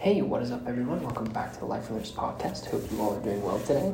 Hey, 0.00 0.22
what 0.22 0.42
is 0.42 0.52
up, 0.52 0.64
everyone? 0.68 1.02
Welcome 1.02 1.28
back 1.32 1.52
to 1.54 1.58
the 1.58 1.64
Life 1.64 1.88
on 1.88 1.94
the 1.94 1.98
Wrist 1.98 2.14
podcast. 2.14 2.66
Hope 2.66 2.88
you 2.92 3.00
all 3.00 3.16
are 3.16 3.20
doing 3.20 3.42
well 3.42 3.58
today. 3.58 3.92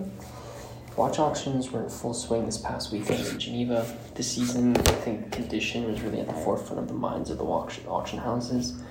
Watch 0.99 1.19
auctions 1.19 1.71
were 1.71 1.83
in 1.83 1.88
full 1.88 2.12
swing 2.12 2.45
this 2.45 2.58
past 2.58 2.92
weekend 2.92 3.27
in 3.27 3.38
Geneva. 3.38 3.91
This 4.14 4.30
season, 4.30 4.77
I 4.77 4.82
think 4.82 5.32
condition 5.32 5.90
was 5.90 6.03
really 6.03 6.21
at 6.21 6.27
the 6.27 6.35
forefront 6.35 6.79
of 6.79 6.88
the 6.88 6.95
minds 6.95 7.30
of 7.30 7.38
the 7.38 7.45
auction, 7.45 7.87
auction 7.87 8.19
houses. 8.19 8.82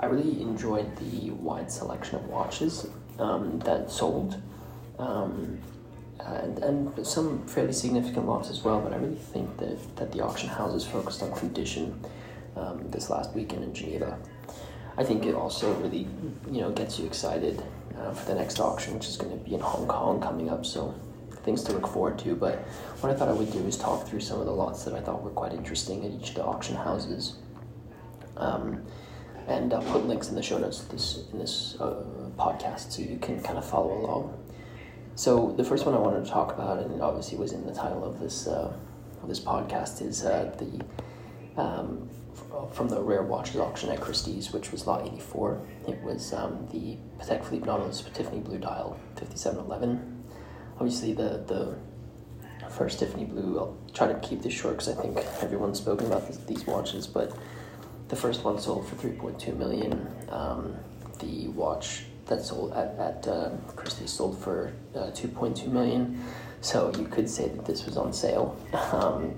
I 0.00 0.06
really 0.06 0.40
enjoyed 0.40 0.96
the 0.96 1.32
wide 1.32 1.70
selection 1.70 2.16
of 2.16 2.24
watches 2.28 2.88
um, 3.18 3.58
that 3.66 3.90
sold, 3.90 4.40
um, 4.98 5.58
and, 6.20 6.58
and 6.60 7.06
some 7.06 7.46
fairly 7.46 7.74
significant 7.74 8.26
lots 8.26 8.48
as 8.48 8.64
well. 8.64 8.80
But 8.80 8.94
I 8.94 8.96
really 8.96 9.16
think 9.16 9.58
that, 9.58 9.96
that 9.96 10.12
the 10.12 10.24
auction 10.24 10.48
houses 10.48 10.86
focused 10.86 11.22
on 11.22 11.30
condition 11.34 12.02
um, 12.56 12.90
this 12.90 13.10
last 13.10 13.34
weekend 13.34 13.64
in 13.64 13.74
Geneva. 13.74 14.18
I 14.98 15.04
think 15.04 15.24
it 15.24 15.34
also 15.34 15.72
really, 15.74 16.08
you 16.50 16.60
know, 16.60 16.70
gets 16.72 16.98
you 16.98 17.06
excited 17.06 17.62
uh, 17.96 18.12
for 18.12 18.26
the 18.26 18.34
next 18.34 18.58
auction, 18.58 18.94
which 18.94 19.06
is 19.06 19.16
going 19.16 19.30
to 19.30 19.42
be 19.44 19.54
in 19.54 19.60
Hong 19.60 19.86
Kong 19.86 20.20
coming 20.20 20.50
up. 20.50 20.66
So 20.66 20.92
things 21.44 21.62
to 21.64 21.72
look 21.72 21.86
forward 21.86 22.18
to. 22.18 22.34
But 22.34 22.56
what 23.00 23.12
I 23.12 23.14
thought 23.14 23.28
I 23.28 23.32
would 23.32 23.52
do 23.52 23.60
is 23.60 23.78
talk 23.78 24.06
through 24.06 24.20
some 24.20 24.40
of 24.40 24.46
the 24.46 24.52
lots 24.52 24.84
that 24.84 24.94
I 24.94 25.00
thought 25.00 25.22
were 25.22 25.30
quite 25.30 25.52
interesting 25.52 26.04
at 26.04 26.10
each 26.10 26.30
of 26.30 26.34
the 26.34 26.44
auction 26.44 26.74
houses. 26.76 27.36
Um, 28.36 28.82
and 29.46 29.72
I'll 29.72 29.82
put 29.82 30.04
links 30.04 30.28
in 30.28 30.34
the 30.34 30.42
show 30.42 30.58
notes 30.58 30.82
this 30.82 31.24
in 31.32 31.38
this 31.38 31.76
uh, 31.80 32.04
podcast 32.36 32.92
so 32.92 33.02
you 33.02 33.18
can 33.18 33.40
kind 33.42 33.56
of 33.56 33.64
follow 33.64 33.92
along. 33.98 34.36
So 35.14 35.54
the 35.56 35.64
first 35.64 35.86
one 35.86 35.94
I 35.94 35.98
wanted 35.98 36.24
to 36.24 36.30
talk 36.30 36.52
about, 36.52 36.78
and 36.80 37.00
obviously 37.00 37.38
was 37.38 37.52
in 37.52 37.64
the 37.64 37.72
title 37.72 38.04
of 38.04 38.20
this 38.20 38.46
uh, 38.46 38.76
of 39.22 39.28
this 39.28 39.40
podcast, 39.40 40.02
is 40.02 40.24
uh, 40.24 40.54
the 40.58 41.60
um, 41.60 42.10
from 42.72 42.88
the 42.88 43.00
rare 43.00 43.22
watches 43.22 43.56
auction 43.56 43.90
at 43.90 44.00
Christie's, 44.00 44.52
which 44.52 44.72
was 44.72 44.86
lot 44.86 45.06
84. 45.06 45.60
It 45.86 46.00
was 46.02 46.32
um, 46.32 46.68
the 46.72 46.96
Patek 47.22 47.44
Philippe 47.44 47.66
Nautilus 47.66 48.02
Tiffany 48.14 48.40
Blue 48.40 48.58
Dial 48.58 48.98
5711. 49.16 50.24
Obviously, 50.76 51.12
the, 51.12 51.42
the 51.46 51.76
first 52.70 52.98
Tiffany 52.98 53.24
Blue, 53.24 53.58
I'll 53.58 53.76
try 53.92 54.06
to 54.06 54.18
keep 54.20 54.42
this 54.42 54.52
short 54.52 54.78
because 54.78 54.96
I 54.96 55.00
think 55.00 55.18
everyone's 55.40 55.78
spoken 55.78 56.06
about 56.06 56.26
this, 56.26 56.36
these 56.38 56.66
watches, 56.66 57.06
but 57.06 57.36
the 58.08 58.16
first 58.16 58.44
one 58.44 58.58
sold 58.58 58.86
for 58.86 58.96
3.2 58.96 59.56
million. 59.56 60.06
Um, 60.30 60.76
the 61.18 61.48
watch 61.48 62.04
that 62.26 62.44
sold 62.44 62.72
at, 62.72 62.94
at 62.98 63.26
uh, 63.26 63.50
Christie's 63.74 64.10
sold 64.12 64.38
for 64.38 64.72
uh, 64.94 65.10
2.2 65.10 65.68
million. 65.68 66.22
So 66.60 66.92
you 66.98 67.06
could 67.06 67.28
say 67.28 67.48
that 67.48 67.64
this 67.64 67.86
was 67.86 67.96
on 67.96 68.12
sale. 68.12 68.56
Um, 68.92 69.34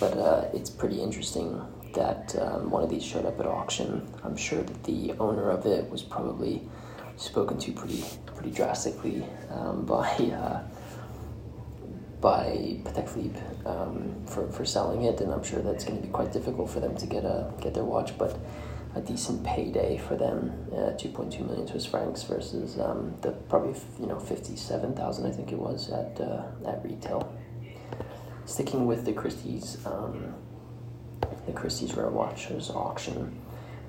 but 0.00 0.18
uh, 0.18 0.48
it's 0.52 0.70
pretty 0.70 1.00
interesting 1.00 1.60
that 1.94 2.34
um, 2.40 2.70
one 2.70 2.82
of 2.82 2.90
these 2.90 3.02
showed 3.02 3.26
up 3.26 3.38
at 3.40 3.46
auction. 3.46 4.06
I'm 4.22 4.36
sure 4.36 4.62
that 4.62 4.84
the 4.84 5.12
owner 5.18 5.50
of 5.50 5.66
it 5.66 5.88
was 5.90 6.02
probably 6.02 6.62
spoken 7.16 7.58
to 7.58 7.72
pretty 7.72 8.04
pretty 8.26 8.50
drastically 8.50 9.24
um, 9.50 9.84
by 9.86 10.08
uh, 10.08 10.62
by 12.20 12.78
Patek 12.84 13.08
Philippe 13.08 13.40
um, 13.66 14.14
for, 14.26 14.50
for 14.50 14.64
selling 14.64 15.02
it, 15.02 15.20
and 15.20 15.30
I'm 15.30 15.44
sure 15.44 15.60
that's 15.60 15.84
going 15.84 16.00
to 16.00 16.06
be 16.06 16.10
quite 16.10 16.32
difficult 16.32 16.70
for 16.70 16.80
them 16.80 16.96
to 16.96 17.06
get 17.06 17.24
a 17.24 17.52
get 17.60 17.74
their 17.74 17.84
watch, 17.84 18.16
but 18.16 18.38
a 18.94 19.00
decent 19.00 19.42
payday 19.44 19.98
for 19.98 20.16
them, 20.16 20.52
uh, 20.72 20.92
2.2 20.96 21.46
million 21.46 21.66
Swiss 21.66 21.84
francs 21.84 22.22
versus 22.22 22.78
um, 22.78 23.14
the 23.22 23.32
probably 23.32 23.78
you 24.00 24.06
know 24.06 24.18
57,000 24.18 25.26
I 25.26 25.30
think 25.30 25.52
it 25.52 25.58
was 25.58 25.90
at 25.90 26.20
uh, 26.20 26.44
at 26.66 26.82
retail. 26.84 27.32
Sticking 28.46 28.86
with 28.86 29.04
the 29.04 29.12
Christie's 29.12 29.78
um, 29.86 30.34
the 31.46 31.52
Christie's 31.52 31.94
Rare 31.94 32.10
Watches 32.10 32.70
auction, 32.70 33.40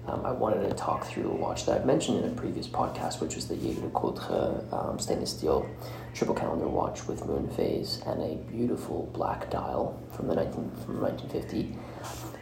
um, 0.08 0.23
I 0.23 0.31
wanted 0.31 0.70
to 0.70 0.75
talk 0.75 1.06
through 1.06 1.31
a 1.31 1.36
watch 1.36 1.66
that 1.66 1.80
I've 1.80 1.86
mentioned 1.86 2.23
in 2.23 2.31
a 2.31 2.36
previous 2.36 2.67
podcast, 2.67 3.22
which 3.22 3.36
was 3.36 3.48
the 3.48 3.56
Jaeger-LeCoultre 3.56 4.72
um, 4.72 5.00
stainless 5.00 5.31
steel 5.31 5.67
triple 6.14 6.36
calendar 6.36 6.67
watch 6.67 7.08
with 7.08 7.26
moon 7.26 7.50
phase 7.50 8.02
and 8.06 8.22
a 8.22 8.36
beautiful 8.52 9.09
black 9.14 9.50
dial 9.50 9.99
from 10.11 10.27
the 10.27 10.36
19, 10.36 10.54
from 10.86 11.02
1950. 11.02 11.76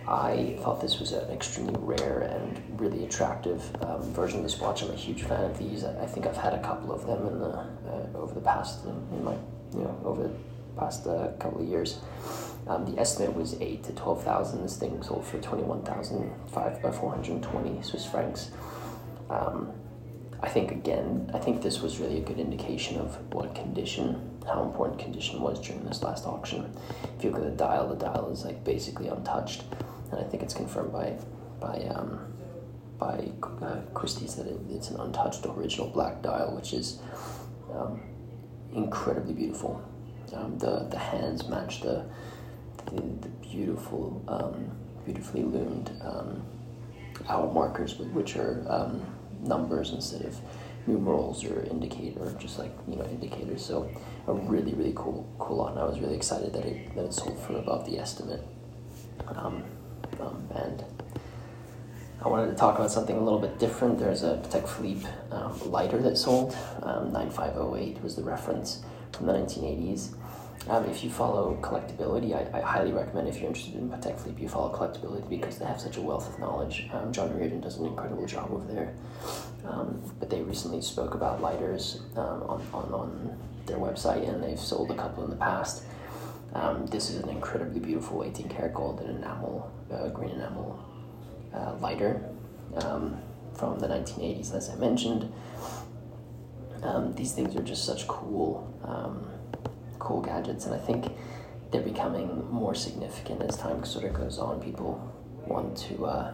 I 0.08 0.58
thought 0.62 0.82
this 0.82 1.00
was 1.00 1.14
an 1.14 1.30
extremely 1.32 1.76
rare 1.80 2.20
and 2.20 2.80
really 2.80 3.06
attractive 3.06 3.64
um, 3.82 4.02
version 4.12 4.40
of 4.40 4.44
this 4.44 4.60
watch. 4.60 4.82
I'm 4.82 4.92
a 4.92 4.96
huge 4.96 5.24
fan 5.24 5.46
of 5.46 5.58
these. 5.58 5.86
I, 5.86 6.06
think 6.06 6.26
I've 6.28 6.36
had 6.36 6.54
a 6.54 6.62
couple 6.62 6.92
of 6.92 7.08
them 7.08 7.26
in 7.28 7.40
the 7.40 7.48
uh, 7.48 8.18
over 8.18 8.34
the 8.34 8.42
past 8.42 8.84
in 8.86 9.24
my 9.24 9.36
you 9.74 9.80
know 9.80 10.02
over 10.04 10.24
the 10.24 10.34
past 10.78 11.08
uh, 11.08 11.30
couple 11.40 11.62
of 11.62 11.68
years. 11.68 12.00
Um, 12.68 12.86
the 12.86 13.00
estimate 13.00 13.36
was 13.36 13.60
eight 13.60 13.84
to 13.84 13.94
twelve 13.94 14.24
thousand. 14.24 14.64
This 14.64 14.78
thing 14.78 15.02
sold 15.04 15.26
for 15.26 15.38
twenty 15.40 15.64
one 15.64 15.84
thousand 15.84 16.32
five 16.48 16.82
by 16.82 16.92
four 16.92 17.12
hundred 17.12 17.42
twenty 17.44 17.82
Swiss 17.82 18.06
francs. 18.06 18.52
Um, 19.30 19.72
I 20.42 20.50
think 20.50 20.72
again, 20.72 21.32
I 21.34 21.40
think 21.40 21.62
this 21.62 21.82
was 21.82 22.00
really 22.00 22.18
a 22.18 22.22
good 22.22 22.40
indication 22.40 23.00
of 23.00 23.18
what 23.34 23.56
condition, 23.56 24.40
how 24.46 24.64
important 24.64 25.00
condition 25.00 25.42
was 25.42 25.60
during 25.60 25.84
this 25.86 26.04
last 26.04 26.26
auction. 26.26 26.70
If 27.18 27.24
you 27.24 27.32
look 27.32 27.40
at 27.40 27.46
the 27.46 27.58
dial, 27.58 27.88
the 27.88 27.96
dial 27.96 28.30
is 28.32 28.44
like 28.44 28.64
basically 28.64 29.08
untouched, 29.08 29.64
and 30.12 30.20
I 30.20 30.24
think 30.24 30.44
it's 30.44 30.54
confirmed 30.54 30.92
by 30.92 31.18
by 31.60 31.84
um, 31.96 32.20
by 32.98 33.32
uh, 33.62 33.82
Christie's 33.94 34.36
that 34.36 34.48
it, 34.48 34.60
it's 34.70 34.90
an 34.90 35.00
untouched 35.00 35.46
original 35.46 35.88
black 35.90 36.22
dial, 36.22 36.56
which 36.56 36.74
is 36.74 37.00
um, 37.74 38.02
incredibly 38.74 39.34
beautiful. 39.34 39.82
Um, 40.34 40.58
the 40.58 40.88
the 40.90 41.00
hands 41.00 41.48
match 41.48 41.82
the 41.82 42.06
the, 42.88 43.02
the 43.02 43.30
beautiful, 43.42 44.24
um, 44.28 44.72
beautifully 45.06 45.44
loomed 45.44 45.92
um, 46.02 46.44
hour 47.30 47.52
markers, 47.52 47.98
which 47.98 48.36
are 48.36 48.66
um, 48.68 49.06
numbers 49.42 49.92
instead 49.92 50.24
of 50.24 50.40
numerals 50.88 51.46
or 51.46 51.64
indicator, 51.64 52.36
just 52.40 52.60
like 52.60 52.72
you 52.88 52.96
know 52.96 53.06
indicators. 53.06 53.66
So 53.66 53.90
a 54.28 54.34
really 54.34 54.74
really 54.74 54.94
cool 54.96 55.28
cool 55.40 55.58
lot, 55.58 55.72
and 55.72 55.80
I 55.80 55.86
was 55.86 56.00
really 56.00 56.16
excited 56.16 56.54
that 56.54 56.66
it 56.66 56.96
that 56.96 57.06
it 57.06 57.14
sold 57.14 57.40
for 57.40 57.58
above 57.58 57.86
the 57.86 58.00
estimate. 58.00 58.42
Um, 59.28 59.64
um, 60.20 60.48
and 60.56 60.84
I 62.24 62.28
wanted 62.28 62.52
to 62.52 62.56
talk 62.56 62.78
about 62.78 62.92
something 62.92 63.18
a 63.18 63.24
little 63.24 63.40
bit 63.40 63.60
different. 63.60 64.00
There's 64.00 64.24
a 64.24 64.38
Patek 64.38 64.68
Philippe 64.68 65.08
um, 65.32 65.60
lighter 65.72 66.02
that 66.02 66.18
sold. 66.18 66.56
9508 66.82 68.02
was 68.02 68.16
the 68.16 68.24
reference 68.24 68.82
from 69.12 69.28
the 69.28 69.34
1980s. 69.34 70.14
Um, 70.70 70.86
if 70.86 71.04
you 71.04 71.10
follow 71.10 71.58
collectability, 71.62 72.34
I, 72.34 72.58
I, 72.58 72.62
highly 72.62 72.94
recommend 72.94 73.28
if 73.28 73.38
you're 73.38 73.48
interested 73.48 73.76
in 73.76 73.90
Patek 73.90 74.18
Philippe, 74.18 74.42
you 74.42 74.48
follow 74.48 74.74
collectability 74.74 75.30
because 75.30 75.58
they 75.58 75.66
have 75.66 75.82
such 75.82 75.98
a 75.98 76.02
wealth 76.02 76.30
of 76.30 76.40
knowledge. 76.40 76.90
Um, 76.94 77.12
John 77.12 77.38
Reardon 77.38 77.60
does 77.60 77.78
an 77.78 77.86
incredible 77.86 78.26
job 78.26 78.50
over 78.50 78.72
there. 78.72 78.94
Um, 79.66 80.02
but 80.20 80.30
they 80.30 80.42
recently 80.42 80.82
spoke 80.82 81.16
about 81.16 81.42
lighters 81.42 82.02
um, 82.16 82.44
on, 82.44 82.68
on, 82.74 82.94
on 82.94 83.38
their 83.66 83.78
website 83.78 84.28
and 84.28 84.42
they've 84.42 84.60
sold 84.60 84.92
a 84.92 84.96
couple 84.96 85.26
in 85.26 85.30
the 85.30 85.36
past. 85.36 85.84
Um, 86.54 86.86
this 86.86 87.10
is 87.10 87.18
an 87.18 87.30
incredibly 87.30 87.80
beautiful 87.80 88.24
18 88.24 88.48
karat 88.48 88.74
gold 88.74 89.02
and 89.02 89.18
enamel, 89.18 89.70
uh, 89.92 90.08
green 90.10 90.32
enamel 90.32 90.80
uh, 91.54 91.76
lighter 91.82 92.24
um, 92.78 93.20
from 93.54 93.80
the 93.80 93.88
1980s, 93.88 94.54
as 94.54 94.70
I 94.70 94.76
mentioned. 94.76 95.32
these 97.16 97.34
things 97.34 97.54
are 97.56 97.64
just 97.64 97.86
such 97.86 98.08
cool 98.08 98.70
cool 100.04 100.22
gadgets, 100.22 100.66
and 100.66 100.76
I 100.76 100.80
think 100.80 101.12
they're 101.72 101.82
becoming 101.82 102.50
more 102.52 102.76
significant 102.76 103.42
as 103.42 103.58
time 103.58 103.84
sort 103.84 104.06
of 104.06 104.14
goes 104.14 104.38
on. 104.38 104.62
People 104.62 105.12
want 105.48 105.78
to 105.78 106.06
uh, 106.06 106.34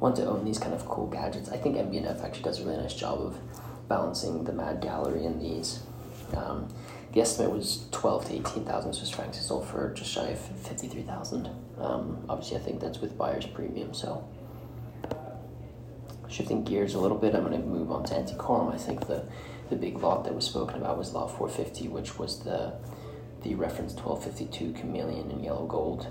want 0.00 0.16
to 0.16 0.26
own 0.26 0.44
these 0.44 0.58
kind 0.58 0.74
of 0.74 0.84
cool 0.86 1.06
gadgets. 1.06 1.48
I 1.48 1.56
think 1.56 1.76
MB&F 1.76 2.22
actually 2.22 2.42
does 2.42 2.60
a 2.60 2.64
really 2.64 2.82
nice 2.82 2.94
job 2.94 3.20
of 3.20 3.38
balancing 3.88 4.44
the 4.44 4.52
Mad 4.52 4.80
Gallery 4.80 5.24
in 5.24 5.38
these. 5.38 5.80
Um, 6.36 6.68
the 7.12 7.22
estimate 7.22 7.52
was 7.52 7.86
12 7.92 8.26
to 8.26 8.34
18,000 8.34 8.92
Swiss 8.92 9.10
francs. 9.10 9.38
It 9.38 9.42
sold 9.42 9.66
for 9.66 9.94
just 9.94 10.10
shy 10.10 10.26
of 10.26 10.38
53,000. 10.38 11.48
Um, 11.78 12.24
obviously, 12.28 12.58
I 12.58 12.60
think 12.60 12.80
that's 12.80 12.98
with 12.98 13.16
buyer's 13.16 13.46
premium. 13.46 13.94
So, 13.94 14.28
shifting 16.28 16.64
gears 16.64 16.94
a 16.94 16.98
little 16.98 17.16
bit, 17.16 17.34
I'm 17.34 17.44
going 17.44 17.58
to 17.58 17.66
move 17.66 17.90
on 17.90 18.04
to 18.04 18.14
Antiquorum. 18.14 18.74
I 18.74 18.76
think 18.76 19.06
the 19.06 19.24
the 19.70 19.76
big 19.76 19.98
lot 19.98 20.24
that 20.24 20.34
was 20.34 20.44
spoken 20.44 20.76
about 20.76 20.98
was 20.98 21.12
lot 21.12 21.28
450, 21.28 21.88
which 21.88 22.18
was 22.18 22.40
the 22.40 22.74
the 23.42 23.54
reference 23.54 23.94
1252 23.94 24.72
chameleon 24.72 25.30
in 25.30 25.44
yellow 25.44 25.66
gold. 25.66 26.08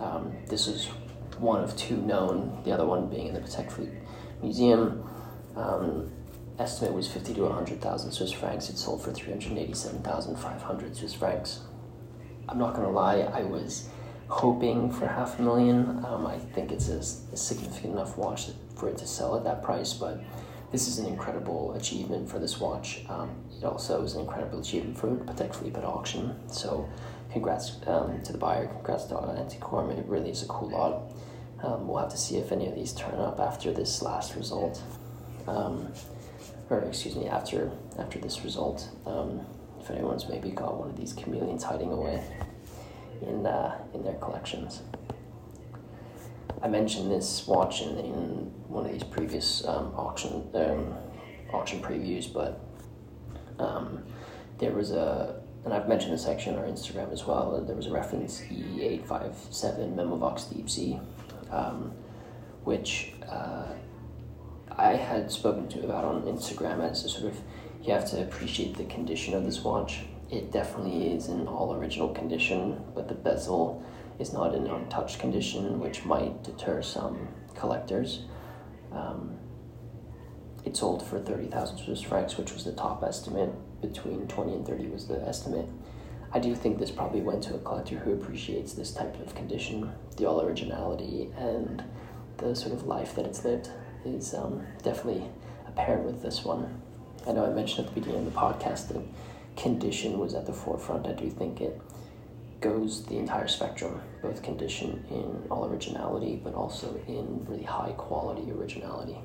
Um, 0.00 0.32
this 0.48 0.66
is 0.66 0.86
one 1.38 1.62
of 1.62 1.76
two 1.76 1.96
known, 1.96 2.62
the 2.64 2.72
other 2.72 2.86
one 2.86 3.08
being 3.08 3.28
in 3.28 3.34
the 3.34 3.40
Patek 3.40 3.70
Philippe 3.70 3.96
Museum. 4.42 5.04
Um, 5.56 6.10
estimate 6.58 6.92
was 6.92 7.08
50 7.08 7.34
to 7.34 7.42
100,000 7.42 8.12
Swiss 8.12 8.32
francs. 8.32 8.68
It 8.70 8.78
sold 8.78 9.02
for 9.02 9.12
387,500 9.12 10.96
Swiss 10.96 11.14
francs. 11.14 11.60
I'm 12.48 12.58
not 12.58 12.74
going 12.74 12.86
to 12.86 12.92
lie, 12.92 13.20
I 13.20 13.42
was 13.42 13.88
hoping 14.28 14.90
for 14.90 15.06
half 15.06 15.38
a 15.38 15.42
million. 15.42 16.04
Um, 16.04 16.26
I 16.26 16.38
think 16.38 16.72
it's 16.72 16.88
a, 16.88 16.98
a 16.98 17.36
significant 17.36 17.94
enough 17.94 18.16
watch 18.16 18.48
for 18.76 18.88
it 18.88 18.98
to 18.98 19.06
sell 19.06 19.36
at 19.36 19.44
that 19.44 19.62
price, 19.62 19.92
but 19.92 20.20
this 20.74 20.88
is 20.88 20.98
an 20.98 21.06
incredible 21.06 21.72
achievement 21.74 22.28
for 22.28 22.40
this 22.40 22.58
watch. 22.58 23.04
Um, 23.08 23.30
it 23.56 23.64
also 23.64 24.02
is 24.02 24.14
an 24.14 24.22
incredible 24.22 24.58
achievement 24.58 24.98
for 24.98 25.06
Patek 25.06 25.54
Philippe 25.54 25.78
at 25.78 25.84
auction. 25.84 26.34
So, 26.48 26.88
congrats 27.30 27.76
um, 27.86 28.20
to 28.22 28.32
the 28.32 28.38
buyer, 28.38 28.66
congrats 28.66 29.04
to 29.04 29.14
Antiquorum. 29.14 29.96
It 29.96 30.04
really 30.06 30.30
is 30.30 30.42
a 30.42 30.46
cool 30.48 30.70
lot. 30.70 31.12
Um, 31.62 31.86
we'll 31.86 31.98
have 31.98 32.10
to 32.10 32.16
see 32.16 32.38
if 32.38 32.50
any 32.50 32.66
of 32.66 32.74
these 32.74 32.92
turn 32.92 33.20
up 33.20 33.38
after 33.38 33.72
this 33.72 34.02
last 34.02 34.34
result. 34.34 34.82
um, 35.46 35.92
or 36.70 36.80
excuse 36.80 37.14
me, 37.14 37.28
after 37.28 37.70
after 37.96 38.18
this 38.18 38.42
result. 38.42 38.88
Um, 39.06 39.46
if 39.80 39.90
anyone's 39.90 40.28
maybe 40.28 40.50
got 40.50 40.76
one 40.76 40.88
of 40.90 40.96
these 40.96 41.12
chameleons 41.12 41.62
hiding 41.62 41.92
away 41.92 42.20
in 43.22 43.46
uh, 43.46 43.78
in 43.94 44.02
their 44.02 44.14
collections. 44.14 44.82
I 46.64 46.68
mentioned 46.68 47.10
this 47.10 47.46
watch 47.46 47.82
in, 47.82 47.98
in 47.98 48.14
one 48.68 48.86
of 48.86 48.92
these 48.92 49.04
previous 49.04 49.66
um, 49.66 49.92
auction 49.94 50.48
um, 50.54 50.94
auction 51.52 51.82
previews, 51.82 52.32
but 52.32 52.58
um, 53.58 54.02
there 54.58 54.72
was 54.72 54.90
a, 54.90 55.42
and 55.66 55.74
I've 55.74 55.88
mentioned 55.88 56.14
this 56.14 56.24
section 56.24 56.54
on 56.54 56.60
our 56.60 56.66
Instagram 56.66 57.12
as 57.12 57.26
well. 57.26 57.62
There 57.66 57.76
was 57.76 57.86
a 57.86 57.92
reference 57.92 58.40
E857 58.40 59.94
Memovox 59.94 60.54
Deep 60.54 60.70
Sea, 60.70 60.98
um, 61.50 61.92
which 62.64 63.12
uh, 63.28 63.66
I 64.72 64.94
had 64.94 65.30
spoken 65.30 65.68
to 65.68 65.84
about 65.84 66.06
on 66.06 66.22
Instagram 66.22 66.80
as 66.90 67.04
a 67.04 67.10
sort 67.10 67.26
of 67.26 67.38
you 67.82 67.92
have 67.92 68.08
to 68.12 68.22
appreciate 68.22 68.78
the 68.78 68.84
condition 68.84 69.34
of 69.34 69.44
this 69.44 69.60
watch. 69.62 70.00
It 70.30 70.50
definitely 70.50 71.12
is 71.12 71.28
in 71.28 71.46
all 71.46 71.74
original 71.74 72.08
condition, 72.08 72.82
but 72.94 73.06
the 73.06 73.14
bezel 73.14 73.84
is 74.18 74.32
not 74.32 74.54
in 74.54 74.66
untouched 74.66 75.18
condition, 75.18 75.80
which 75.80 76.04
might 76.04 76.42
deter 76.42 76.82
some 76.82 77.28
collectors. 77.54 78.22
Um, 78.92 79.36
it 80.64 80.76
sold 80.76 81.06
for 81.06 81.18
30,000 81.18 81.78
Swiss 81.78 82.00
francs, 82.00 82.38
which 82.38 82.52
was 82.52 82.64
the 82.64 82.72
top 82.72 83.02
estimate. 83.02 83.50
Between 83.80 84.26
20 84.26 84.52
and 84.54 84.66
30 84.66 84.88
was 84.88 85.06
the 85.06 85.20
estimate. 85.26 85.68
I 86.32 86.38
do 86.38 86.54
think 86.54 86.78
this 86.78 86.90
probably 86.90 87.20
went 87.20 87.42
to 87.44 87.54
a 87.54 87.58
collector 87.58 87.96
who 87.96 88.12
appreciates 88.12 88.72
this 88.72 88.92
type 88.92 89.20
of 89.20 89.34
condition. 89.34 89.92
The 90.16 90.26
all 90.26 90.40
originality 90.40 91.30
and 91.36 91.84
the 92.38 92.56
sort 92.56 92.72
of 92.72 92.86
life 92.86 93.14
that 93.14 93.26
it's 93.26 93.44
lived 93.44 93.68
is 94.04 94.34
um, 94.34 94.66
definitely 94.82 95.24
apparent 95.66 96.04
with 96.04 96.22
this 96.22 96.44
one. 96.44 96.80
I 97.26 97.32
know 97.32 97.46
I 97.46 97.50
mentioned 97.50 97.86
at 97.86 97.94
the 97.94 98.00
beginning 98.00 98.26
of 98.26 98.32
the 98.32 98.40
podcast 98.40 98.88
that 98.88 99.02
condition 99.56 100.18
was 100.18 100.34
at 100.34 100.46
the 100.46 100.52
forefront. 100.52 101.06
I 101.06 101.12
do 101.12 101.30
think 101.30 101.60
it 101.60 101.80
goes 102.64 103.04
the 103.04 103.18
entire 103.18 103.46
spectrum, 103.46 104.00
both 104.22 104.42
condition 104.42 105.04
in 105.10 105.46
all 105.50 105.66
originality, 105.66 106.40
but 106.42 106.54
also 106.54 106.98
in 107.06 107.44
really 107.44 107.62
high 107.62 107.92
quality 107.92 108.50
originality. 108.50 109.18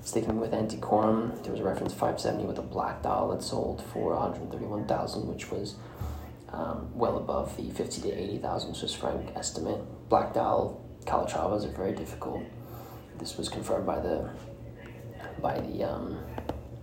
Sticking 0.00 0.40
with 0.40 0.50
Antiquorum, 0.50 1.40
there 1.44 1.52
was 1.52 1.60
a 1.60 1.64
reference 1.64 1.92
570 1.92 2.44
with 2.44 2.58
a 2.58 2.62
black 2.62 3.02
dial 3.02 3.28
that 3.28 3.42
sold 3.42 3.82
for 3.92 4.14
131,000, 4.14 5.28
which 5.28 5.50
was 5.52 5.76
um, 6.52 6.90
well 6.92 7.16
above 7.16 7.56
the 7.56 7.70
50 7.70 8.02
to 8.02 8.12
80,000 8.12 8.74
Swiss 8.74 8.92
franc 8.92 9.30
estimate. 9.36 9.80
Black 10.08 10.34
dial 10.34 10.84
Calatravas 11.04 11.64
are 11.64 11.76
very 11.76 11.92
difficult. 11.92 12.42
This 13.18 13.36
was 13.36 13.48
confirmed 13.48 13.86
by 13.86 14.00
the 14.00 14.28
by 15.40 15.60
the 15.60 15.84
um, 15.84 16.18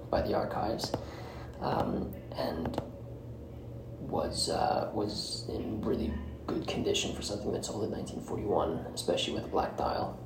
by 0.10 0.22
the 0.22 0.34
archives, 0.34 0.92
um, 1.60 2.14
and 2.36 2.82
was 4.12 4.50
uh, 4.50 4.92
was 4.94 5.46
in 5.50 5.82
really 5.82 6.14
good 6.48 6.68
condition 6.68 7.16
for 7.16 7.22
something 7.22 7.52
that 7.54 7.66
sold 7.66 7.84
in 7.86 7.92
1941, 7.92 8.94
especially 8.94 9.34
with 9.34 9.46
a 9.46 9.48
black 9.48 9.78
dial. 9.78 10.20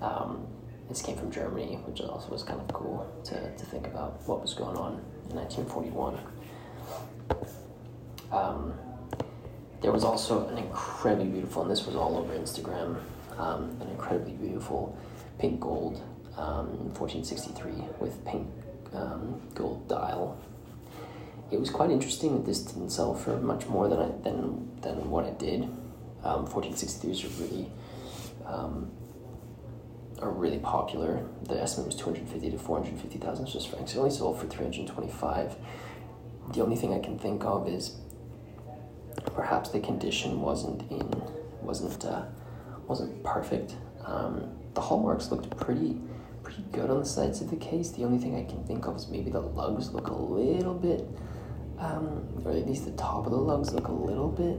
Um, 0.00 0.46
this 0.88 1.02
came 1.02 1.16
from 1.16 1.30
Germany, 1.30 1.78
which 1.86 2.00
also 2.00 2.30
was 2.30 2.42
kind 2.42 2.60
of 2.60 2.68
cool 2.68 3.10
to, 3.24 3.56
to 3.56 3.64
think 3.66 3.86
about 3.86 4.26
what 4.28 4.40
was 4.40 4.54
going 4.54 4.76
on 4.76 5.00
in 5.30 5.36
1941. 5.36 6.18
Um, 8.32 8.74
there 9.80 9.92
was 9.92 10.04
also 10.04 10.48
an 10.48 10.58
incredibly 10.58 11.26
beautiful, 11.26 11.62
and 11.62 11.70
this 11.70 11.86
was 11.86 11.96
all 11.96 12.16
over 12.16 12.32
Instagram, 12.34 13.00
um, 13.36 13.76
an 13.80 13.88
incredibly 13.90 14.32
beautiful 14.32 14.96
pink 15.38 15.60
gold 15.60 16.02
um, 16.36 16.68
1463 16.94 17.72
with 18.00 18.24
pink 18.24 18.48
um, 18.94 19.40
gold 19.54 19.88
dial. 19.88 20.38
It 21.50 21.60
was 21.60 21.70
quite 21.70 21.90
interesting 21.90 22.34
that 22.34 22.44
this 22.44 22.60
didn't 22.60 22.90
sell 22.90 23.14
for 23.14 23.38
much 23.38 23.66
more 23.66 23.88
than 23.88 23.98
I, 24.00 24.08
than 24.22 24.80
than 24.80 25.10
what 25.10 25.24
it 25.24 25.38
did. 25.38 25.62
Um, 26.24 26.46
1463s 26.46 27.24
are 27.24 27.42
really 27.42 27.70
um, 28.44 28.90
are 30.20 30.30
really 30.30 30.58
popular. 30.58 31.24
The 31.42 31.60
estimate 31.60 31.86
was 31.86 31.96
250 31.96 32.50
to 32.50 32.58
450,000 32.58 33.46
Swiss 33.46 33.64
francs. 33.64 33.94
It 33.94 33.98
only 33.98 34.10
sold 34.10 34.40
for 34.40 34.46
325. 34.46 35.56
The 36.52 36.62
only 36.62 36.76
thing 36.76 36.94
I 36.94 36.98
can 36.98 37.18
think 37.18 37.44
of 37.44 37.68
is 37.68 37.96
perhaps 39.34 39.70
the 39.70 39.80
condition 39.80 40.40
wasn't 40.40 40.90
in 40.90 41.08
wasn't 41.60 42.04
uh, 42.04 42.24
wasn't 42.86 43.22
perfect. 43.24 43.76
Um, 44.04 44.56
the 44.74 44.80
hallmarks 44.80 45.30
looked 45.30 45.56
pretty 45.56 45.96
pretty 46.42 46.64
good 46.72 46.90
on 46.90 47.00
the 47.00 47.06
sides 47.06 47.40
of 47.40 47.50
the 47.50 47.56
case. 47.56 47.90
The 47.90 48.04
only 48.04 48.18
thing 48.18 48.36
I 48.36 48.44
can 48.48 48.64
think 48.64 48.86
of 48.86 48.96
is 48.96 49.08
maybe 49.08 49.30
the 49.30 49.40
lugs 49.40 49.92
look 49.92 50.08
a 50.08 50.14
little 50.14 50.74
bit, 50.74 51.04
um, 51.78 52.42
or 52.44 52.52
at 52.52 52.66
least 52.66 52.84
the 52.84 52.92
top 52.92 53.26
of 53.26 53.32
the 53.32 53.38
lugs 53.38 53.72
look 53.72 53.88
a 53.88 53.92
little 53.92 54.28
bit 54.28 54.58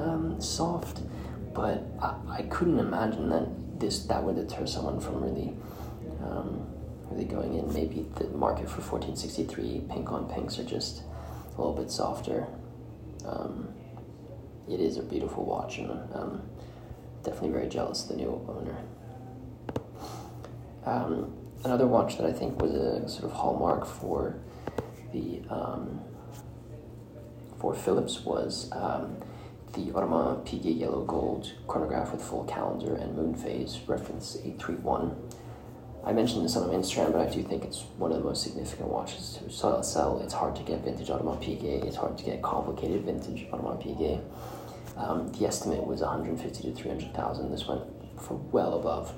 um, 0.00 0.40
soft. 0.40 1.02
But 1.54 1.84
I, 2.00 2.14
I 2.28 2.42
couldn't 2.42 2.78
imagine 2.78 3.28
that 3.30 3.80
this 3.80 4.00
that 4.06 4.22
would 4.22 4.36
deter 4.36 4.66
someone 4.66 5.00
from 5.00 5.22
really, 5.22 5.54
um, 6.22 6.66
really 7.10 7.24
going 7.24 7.54
in. 7.54 7.72
Maybe 7.72 8.06
the 8.16 8.28
market 8.28 8.68
for 8.68 8.80
1463 8.80 9.84
pink 9.88 10.12
on 10.12 10.28
pinks 10.28 10.58
are 10.58 10.64
just 10.64 11.02
a 11.54 11.60
little 11.60 11.74
bit 11.74 11.90
softer. 11.90 12.46
Um, 13.24 13.68
it 14.68 14.80
is 14.80 14.98
a 14.98 15.02
beautiful 15.02 15.44
watch, 15.44 15.78
and 15.78 15.90
um, 16.14 16.42
definitely 17.22 17.50
very 17.50 17.68
jealous 17.68 18.02
of 18.02 18.08
the 18.10 18.16
new 18.16 18.44
owner. 18.48 18.76
Um, 20.84 21.32
another 21.64 21.86
watch 21.86 22.16
that 22.18 22.26
I 22.26 22.32
think 22.32 22.60
was 22.60 22.72
a 22.74 23.08
sort 23.08 23.24
of 23.24 23.32
hallmark 23.32 23.86
for 23.86 24.36
the 25.12 25.42
for 27.66 27.74
Phillips 27.74 28.24
was 28.24 28.70
um, 28.72 29.16
the 29.72 29.90
Audemars 29.90 30.46
Piguet 30.46 30.78
Yellow 30.78 31.04
Gold 31.04 31.52
chronograph 31.66 32.12
with 32.12 32.22
full 32.22 32.44
calendar 32.44 32.94
and 32.94 33.16
moon 33.16 33.34
phase, 33.34 33.80
reference 33.88 34.36
831. 34.36 35.16
I 36.04 36.12
mentioned 36.12 36.44
this 36.44 36.56
on 36.56 36.70
Instagram, 36.70 37.10
but 37.10 37.28
I 37.28 37.34
do 37.34 37.42
think 37.42 37.64
it's 37.64 37.82
one 37.98 38.12
of 38.12 38.18
the 38.18 38.22
most 38.22 38.44
significant 38.44 38.88
watches 38.88 39.40
to 39.42 39.50
sell. 39.82 40.20
It's 40.22 40.32
hard 40.32 40.54
to 40.54 40.62
get 40.62 40.84
vintage 40.84 41.08
Audemars 41.08 41.42
Piguet. 41.42 41.84
It's 41.84 41.96
hard 41.96 42.16
to 42.18 42.24
get 42.24 42.40
complicated 42.40 43.04
vintage 43.04 43.48
Audemars 43.50 43.82
Piguet. 43.82 44.22
Um, 44.96 45.32
the 45.32 45.44
estimate 45.44 45.84
was 45.84 46.02
150 46.02 46.62
to 46.62 46.72
300,000. 46.72 47.50
This 47.50 47.66
went 47.66 47.82
for 48.20 48.34
well 48.52 48.78
above 48.78 49.12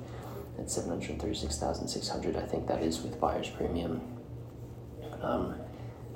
at 0.57 0.71
736,600. 0.71 2.35
I 2.35 2.45
think 2.47 2.65
that 2.65 2.81
is 2.81 3.03
with 3.03 3.19
buyer's 3.21 3.47
premium. 3.47 4.01
Um, 5.21 5.53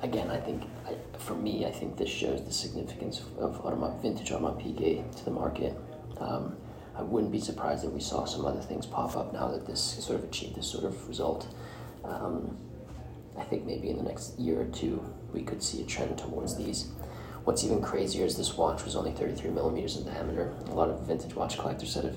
again, 0.02 0.30
I 0.30 0.40
think 0.40 0.64
for 1.20 1.34
me, 1.34 1.66
I 1.66 1.70
think 1.70 1.96
this 1.96 2.10
shows 2.10 2.44
the 2.44 2.52
significance 2.52 3.20
of 3.38 3.62
Audemars, 3.62 4.00
vintage 4.00 4.30
Audemars 4.30 4.60
Piguet 4.62 5.16
to 5.16 5.24
the 5.24 5.30
market. 5.30 5.76
Um, 6.18 6.56
I 6.96 7.02
wouldn't 7.02 7.32
be 7.32 7.40
surprised 7.40 7.84
that 7.84 7.90
we 7.90 8.00
saw 8.00 8.24
some 8.24 8.44
other 8.46 8.60
things 8.60 8.86
pop 8.86 9.16
up 9.16 9.32
now 9.32 9.48
that 9.48 9.66
this 9.66 9.80
sort 9.80 10.18
of 10.18 10.24
achieved 10.24 10.54
this 10.54 10.66
sort 10.66 10.84
of 10.84 11.08
result. 11.08 11.48
Um, 12.04 12.56
I 13.36 13.42
think 13.42 13.64
maybe 13.66 13.90
in 13.90 13.96
the 13.96 14.04
next 14.04 14.38
year 14.38 14.60
or 14.60 14.66
two 14.66 15.04
we 15.32 15.42
could 15.42 15.62
see 15.62 15.82
a 15.82 15.86
trend 15.86 16.18
towards 16.18 16.56
these. 16.56 16.90
What's 17.44 17.64
even 17.64 17.82
crazier 17.82 18.24
is 18.24 18.36
this 18.36 18.56
watch 18.56 18.84
was 18.84 18.94
only 18.94 19.10
33 19.10 19.50
millimeters 19.50 19.96
in 19.96 20.04
diameter. 20.06 20.54
A 20.66 20.74
lot 20.74 20.88
of 20.88 21.00
vintage 21.00 21.34
watch 21.34 21.58
collectors 21.58 21.92
sort 21.92 22.06
of 22.06 22.16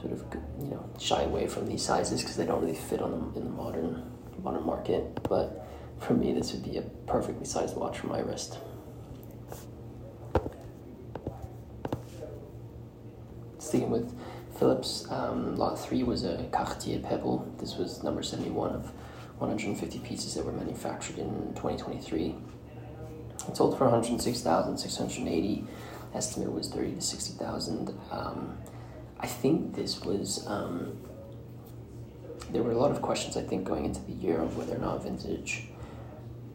sort 0.00 0.12
of 0.12 0.24
you 0.60 0.70
know 0.70 0.84
shy 0.98 1.22
away 1.22 1.46
from 1.46 1.66
these 1.66 1.82
sizes 1.82 2.20
because 2.20 2.36
they 2.36 2.44
don't 2.44 2.60
really 2.60 2.74
fit 2.74 3.00
on 3.00 3.10
the, 3.10 3.40
in 3.40 3.44
the 3.44 3.50
modern 3.50 4.02
modern 4.42 4.66
market. 4.66 5.22
But 5.22 5.65
for 6.00 6.14
me, 6.14 6.32
this 6.32 6.52
would 6.52 6.64
be 6.64 6.78
a 6.78 6.82
perfectly 7.06 7.44
sized 7.44 7.76
watch 7.76 7.98
for 7.98 8.06
my 8.06 8.20
wrist. 8.20 8.58
Sticking 13.58 13.90
with 13.90 14.14
Phillips, 14.58 15.10
um, 15.10 15.56
lot 15.56 15.78
three 15.78 16.02
was 16.02 16.24
a 16.24 16.46
Cartier 16.52 17.00
Pebble. 17.00 17.52
This 17.58 17.76
was 17.76 18.02
number 18.02 18.22
71 18.22 18.70
of 18.70 18.92
150 19.38 19.98
pieces 20.00 20.34
that 20.34 20.44
were 20.44 20.52
manufactured 20.52 21.18
in 21.18 21.52
2023. 21.54 22.34
It 23.48 23.56
sold 23.56 23.76
for 23.76 23.84
106,680. 23.84 25.64
Estimate 26.14 26.52
was 26.52 26.68
30 26.68 26.94
to 26.94 27.00
60,000. 27.00 27.98
Um, 28.10 28.56
I 29.20 29.26
think 29.26 29.74
this 29.74 30.00
was. 30.00 30.46
Um, 30.46 30.96
there 32.52 32.62
were 32.62 32.70
a 32.70 32.78
lot 32.78 32.92
of 32.92 33.02
questions, 33.02 33.36
I 33.36 33.42
think, 33.42 33.64
going 33.64 33.84
into 33.84 34.00
the 34.02 34.12
year 34.12 34.40
of 34.40 34.56
whether 34.56 34.76
or 34.76 34.78
not 34.78 35.02
vintage 35.02 35.64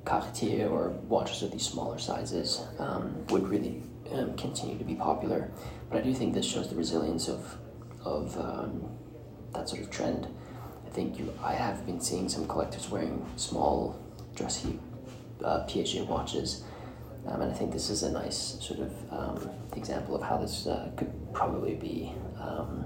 Cartier 0.05 0.67
or 0.67 0.89
watches 0.89 1.43
of 1.43 1.51
these 1.51 1.65
smaller 1.65 1.99
sizes 1.99 2.63
um, 2.79 3.25
would 3.27 3.47
really 3.47 3.83
um, 4.11 4.35
continue 4.35 4.77
to 4.77 4.83
be 4.83 4.95
popular. 4.95 5.51
But 5.89 5.99
I 5.99 6.01
do 6.01 6.13
think 6.13 6.33
this 6.33 6.45
shows 6.45 6.69
the 6.69 6.75
resilience 6.75 7.27
of 7.27 7.57
of 8.03 8.35
um, 8.37 8.89
that 9.53 9.69
sort 9.69 9.81
of 9.81 9.91
trend. 9.91 10.27
I 10.85 10.89
think 10.89 11.19
you, 11.19 11.33
I 11.43 11.53
have 11.53 11.85
been 11.85 12.01
seeing 12.01 12.27
some 12.27 12.47
collectors 12.47 12.89
wearing 12.89 13.25
small, 13.35 13.99
dressy 14.35 14.79
uh, 15.43 15.65
Piaget 15.67 16.07
watches, 16.07 16.63
um, 17.27 17.41
and 17.41 17.51
I 17.51 17.53
think 17.53 17.71
this 17.71 17.89
is 17.89 18.03
a 18.03 18.11
nice 18.11 18.57
sort 18.59 18.79
of 18.79 18.91
um, 19.11 19.49
example 19.75 20.15
of 20.15 20.23
how 20.23 20.37
this 20.37 20.67
uh, 20.67 20.91
could 20.97 21.11
probably 21.33 21.75
be 21.75 22.13
um, 22.39 22.85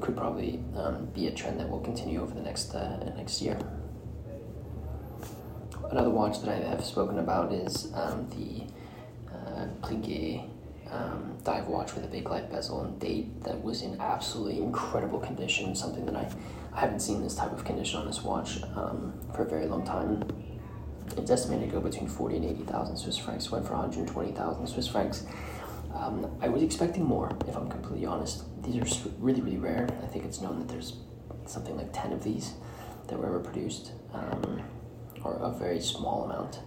could 0.00 0.16
probably 0.16 0.62
um, 0.76 1.06
be 1.06 1.26
a 1.26 1.30
trend 1.30 1.60
that 1.60 1.68
will 1.68 1.80
continue 1.80 2.20
over 2.22 2.34
the 2.34 2.42
next 2.42 2.74
uh, 2.74 3.12
next 3.16 3.42
year. 3.42 3.58
Another 5.96 6.10
watch 6.10 6.42
that 6.42 6.50
I 6.50 6.56
have 6.68 6.84
spoken 6.84 7.18
about 7.20 7.54
is 7.54 7.90
um, 7.94 8.28
the 8.28 8.66
uh, 9.34 9.66
um, 10.90 11.38
dive 11.42 11.68
watch 11.68 11.94
with 11.94 12.04
a 12.04 12.08
Bakelite 12.08 12.50
bezel 12.50 12.82
and 12.82 13.00
date 13.00 13.42
that 13.44 13.64
was 13.64 13.80
in 13.80 13.98
absolutely 13.98 14.58
incredible 14.58 15.18
condition. 15.18 15.74
Something 15.74 16.04
that 16.04 16.14
I, 16.14 16.28
I 16.74 16.80
haven't 16.80 17.00
seen 17.00 17.22
this 17.22 17.34
type 17.34 17.50
of 17.50 17.64
condition 17.64 17.98
on 17.98 18.06
this 18.06 18.22
watch 18.22 18.62
um, 18.74 19.14
for 19.34 19.44
a 19.44 19.48
very 19.48 19.64
long 19.64 19.86
time. 19.86 20.22
It's 21.16 21.30
estimated 21.30 21.70
to 21.70 21.76
go 21.76 21.80
between 21.80 22.08
40 22.08 22.36
and 22.36 22.44
80,000 22.44 22.98
Swiss 22.98 23.16
francs, 23.16 23.50
went 23.50 23.64
for 23.64 23.72
120,000 23.72 24.66
Swiss 24.66 24.88
francs. 24.88 25.24
Um, 25.94 26.30
I 26.42 26.50
was 26.50 26.62
expecting 26.62 27.04
more, 27.04 27.34
if 27.48 27.56
I'm 27.56 27.70
completely 27.70 28.04
honest. 28.04 28.42
These 28.62 28.76
are 28.76 29.10
really, 29.18 29.40
really 29.40 29.56
rare. 29.56 29.88
I 30.02 30.06
think 30.08 30.26
it's 30.26 30.42
known 30.42 30.58
that 30.58 30.68
there's 30.68 30.96
something 31.46 31.74
like 31.74 31.88
10 31.94 32.12
of 32.12 32.22
these 32.22 32.52
that 33.06 33.18
were 33.18 33.24
ever 33.24 33.40
produced, 33.40 33.92
um, 34.12 34.62
or 35.26 35.36
a 35.42 35.50
very 35.50 35.80
small 35.80 36.24
amount 36.24 36.60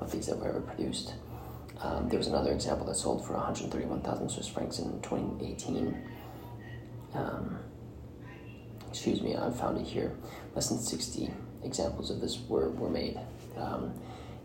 of 0.00 0.10
these 0.12 0.26
that 0.26 0.38
were 0.38 0.48
ever 0.48 0.60
produced. 0.60 1.14
Um, 1.80 2.08
there 2.08 2.18
was 2.18 2.28
another 2.28 2.52
example 2.52 2.86
that 2.86 2.94
sold 2.94 3.26
for 3.26 3.34
131,000 3.34 4.28
Swiss 4.28 4.48
francs 4.48 4.78
in 4.78 5.00
2018. 5.02 5.96
Um, 7.14 7.58
excuse 8.88 9.20
me, 9.20 9.36
I 9.36 9.50
found 9.50 9.78
it 9.78 9.86
here. 9.86 10.16
Less 10.54 10.68
than 10.68 10.78
60 10.78 11.30
examples 11.64 12.10
of 12.10 12.20
this 12.20 12.40
were, 12.48 12.70
were 12.70 12.90
made. 12.90 13.18
Um, 13.56 13.92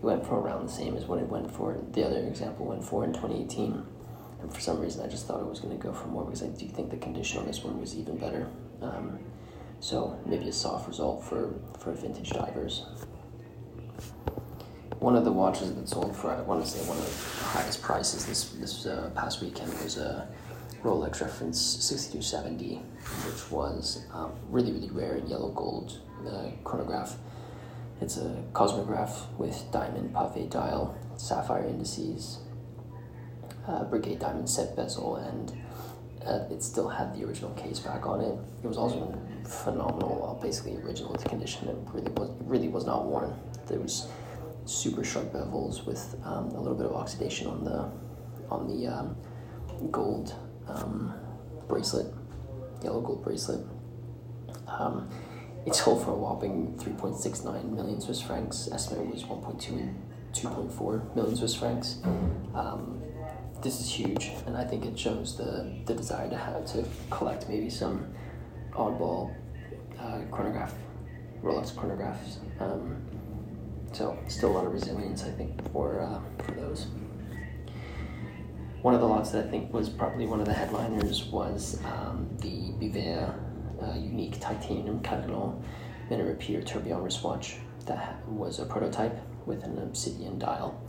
it 0.01 0.03
went 0.03 0.25
for 0.25 0.39
around 0.39 0.67
the 0.67 0.71
same 0.71 0.95
as 0.95 1.05
what 1.05 1.19
it 1.19 1.27
went 1.27 1.51
for, 1.51 1.77
the 1.91 2.05
other 2.05 2.19
example 2.19 2.65
went 2.65 2.83
for 2.83 3.03
in 3.03 3.13
2018. 3.13 3.85
And 4.41 4.53
for 4.53 4.61
some 4.61 4.79
reason, 4.79 5.05
I 5.05 5.09
just 5.09 5.27
thought 5.27 5.41
it 5.41 5.47
was 5.47 5.59
going 5.59 5.77
to 5.77 5.83
go 5.83 5.93
for 5.93 6.07
more 6.07 6.23
because 6.23 6.43
I 6.43 6.47
do 6.47 6.67
think 6.67 6.89
the 6.89 6.97
condition 6.97 7.39
on 7.39 7.45
this 7.45 7.63
one 7.63 7.79
was 7.79 7.95
even 7.95 8.17
better. 8.17 8.47
Um, 8.81 9.19
so 9.81 10.17
maybe 10.25 10.47
a 10.47 10.53
soft 10.53 10.87
result 10.87 11.23
for, 11.23 11.53
for 11.77 11.91
vintage 11.91 12.29
divers 12.29 12.85
one 14.99 15.15
of 15.15 15.23
the 15.23 15.31
watches 15.31 15.73
that 15.73 15.87
sold 15.87 16.15
for 16.15 16.31
I 16.31 16.41
want 16.41 16.63
to 16.63 16.69
say 16.69 16.85
one 16.87 16.97
of 16.97 17.05
the 17.05 17.45
highest 17.45 17.81
prices 17.81 18.25
this 18.25 18.49
this 18.49 18.85
uh, 18.85 19.09
past 19.15 19.41
weekend 19.41 19.73
was 19.81 19.97
a 19.97 20.27
Rolex 20.83 21.21
Reference 21.21 21.59
6270, 21.59 22.75
which 23.25 23.51
was 23.51 24.03
um, 24.13 24.31
really 24.49 24.71
really 24.71 24.89
rare 24.89 25.15
in 25.15 25.27
yellow 25.27 25.49
gold 25.49 25.99
uh, 26.27 26.49
chronograph. 26.63 27.17
It's 28.01 28.17
a 28.17 28.43
cosmograph 28.53 29.27
with 29.37 29.65
diamond 29.71 30.15
pave 30.33 30.49
dial, 30.49 30.97
sapphire 31.17 31.65
indices, 31.65 32.39
uh, 33.67 33.83
Breguet 33.85 34.19
diamond 34.19 34.49
set 34.49 34.75
bezel, 34.75 35.17
and 35.17 35.51
uh, 36.25 36.45
it 36.51 36.63
still 36.63 36.87
had 36.87 37.15
the 37.15 37.25
original 37.25 37.51
case 37.51 37.79
back 37.79 38.05
on 38.05 38.21
it. 38.21 38.37
It 38.63 38.67
was 38.67 38.77
also 38.77 39.17
phenomenal, 39.45 40.39
basically 40.41 40.77
original 40.77 41.13
condition. 41.15 41.67
It 41.67 41.77
really 41.93 42.11
was 42.11 42.29
really 42.41 42.67
was 42.67 42.85
not 42.85 43.05
worn. 43.05 43.33
There 43.67 43.79
was 43.79 44.07
super 44.69 45.03
sharp 45.03 45.33
bevels 45.33 45.85
with 45.85 46.15
um, 46.23 46.49
a 46.49 46.59
little 46.59 46.77
bit 46.77 46.85
of 46.85 46.93
oxidation 46.93 47.47
on 47.47 47.63
the 47.63 47.91
on 48.49 48.67
the 48.67 48.87
um, 48.87 49.15
gold 49.91 50.33
um, 50.67 51.13
bracelet, 51.67 52.07
yellow 52.83 53.01
gold 53.01 53.23
bracelet. 53.23 53.65
Um, 54.67 55.09
it 55.65 55.75
sold 55.75 56.03
for 56.03 56.11
a 56.11 56.15
whopping 56.15 56.75
3.69 56.79 57.71
million 57.71 58.01
Swiss 58.01 58.21
francs. 58.21 58.69
Estimate 58.71 59.13
was 59.13 59.23
1.2 59.23 59.69
and 59.69 60.01
2.4 60.33 61.15
million 61.15 61.35
Swiss 61.35 61.55
francs. 61.55 61.99
Um, 62.55 63.01
this 63.61 63.81
is 63.81 63.91
huge, 63.91 64.31
and 64.45 64.55
I 64.55 64.63
think 64.63 64.85
it 64.85 64.97
shows 64.97 65.37
the, 65.37 65.75
the 65.85 65.93
desire 65.93 66.29
to 66.29 66.37
have 66.37 66.65
to 66.67 66.85
collect 67.09 67.49
maybe 67.49 67.69
some 67.69 68.13
oddball 68.71 69.35
uh, 69.99 70.21
chronograph, 70.31 70.73
Rolex 71.43 71.73
chronographs. 71.73 72.37
Um, 72.61 73.08
so 73.93 74.17
still 74.27 74.51
a 74.51 74.53
lot 74.53 74.65
of 74.65 74.73
resilience, 74.73 75.23
I 75.23 75.31
think, 75.31 75.71
for 75.71 76.01
uh, 76.01 76.43
for 76.43 76.51
those. 76.51 76.87
One 78.81 78.93
of 78.93 79.01
the 79.01 79.07
lots 79.07 79.31
that 79.31 79.45
I 79.45 79.49
think 79.49 79.73
was 79.73 79.89
probably 79.89 80.25
one 80.25 80.39
of 80.39 80.45
the 80.45 80.53
headliners 80.53 81.25
was 81.25 81.79
um, 81.83 82.29
the 82.37 82.71
Biver 82.79 83.33
uh, 83.81 83.93
unique 83.97 84.39
titanium 84.39 85.01
Carillon 85.01 85.61
minute 86.09 86.25
repeater 86.25 86.61
tourbillon 86.61 87.03
wristwatch 87.03 87.57
that 87.85 88.25
was 88.27 88.59
a 88.59 88.65
prototype 88.65 89.17
with 89.45 89.63
an 89.63 89.77
obsidian 89.79 90.39
dial. 90.39 90.81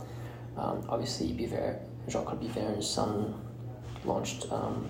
Um, 0.57 0.83
obviously, 0.89 1.27
Biver, 1.29 1.79
Jean-Claude 2.07 2.41
Biver 2.41 2.65
and 2.65 2.75
his 2.77 2.89
son 2.89 3.39
launched 4.05 4.51
um, 4.51 4.89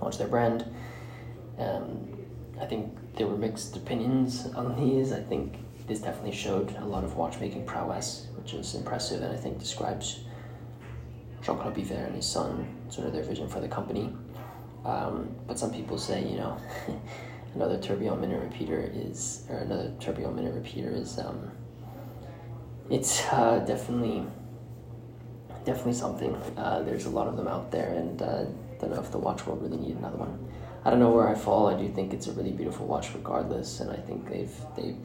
launched 0.00 0.18
their 0.18 0.28
brand. 0.28 0.64
Um, 1.58 2.08
I 2.60 2.66
think 2.66 2.96
there 3.16 3.26
were 3.26 3.36
mixed 3.36 3.76
opinions 3.76 4.46
on 4.54 4.76
these. 4.76 5.12
I 5.12 5.20
think 5.20 5.56
definitely 6.00 6.32
showed 6.32 6.74
a 6.76 6.84
lot 6.84 7.04
of 7.04 7.16
watchmaking 7.16 7.64
prowess, 7.66 8.26
which 8.36 8.54
is 8.54 8.74
impressive 8.74 9.22
and 9.22 9.32
I 9.32 9.36
think 9.36 9.58
describes 9.58 10.20
Jean-Claude 11.42 11.74
Biver 11.74 12.06
and 12.06 12.14
his 12.14 12.26
son, 12.26 12.66
sort 12.88 13.06
of 13.08 13.12
their 13.12 13.24
vision 13.24 13.48
for 13.48 13.60
the 13.60 13.68
company. 13.68 14.12
Um, 14.84 15.34
but 15.46 15.58
some 15.58 15.72
people 15.72 15.98
say, 15.98 16.24
you 16.24 16.36
know, 16.36 16.56
another 17.54 17.78
tourbillon 17.78 18.20
minute 18.20 18.42
repeater 18.42 18.90
is, 18.92 19.44
or 19.48 19.58
another 19.58 19.92
tourbillon 20.00 20.36
minute 20.36 20.54
repeater 20.54 20.90
is, 20.90 21.18
um, 21.18 21.50
it's 22.90 23.24
uh, 23.32 23.60
definitely, 23.66 24.24
definitely 25.64 25.94
something. 25.94 26.34
Uh, 26.56 26.82
there's 26.82 27.06
a 27.06 27.10
lot 27.10 27.26
of 27.26 27.36
them 27.36 27.48
out 27.48 27.70
there, 27.70 27.90
and 27.90 28.22
uh, 28.22 28.44
don't 28.80 28.90
know 28.90 29.00
if 29.00 29.10
the 29.10 29.18
watch 29.18 29.46
world 29.46 29.62
really 29.62 29.76
need 29.76 29.96
another 29.96 30.16
one. 30.16 30.38
I 30.84 30.90
don't 30.90 30.98
know 30.98 31.10
where 31.10 31.28
I 31.28 31.34
fall. 31.34 31.68
I 31.68 31.80
do 31.80 31.88
think 31.88 32.12
it's 32.12 32.26
a 32.26 32.32
really 32.32 32.50
beautiful 32.50 32.86
watch, 32.86 33.14
regardless, 33.14 33.80
and 33.80 33.90
I 33.90 33.96
think 33.96 34.28
they've 34.28 34.54
they've 34.76 34.96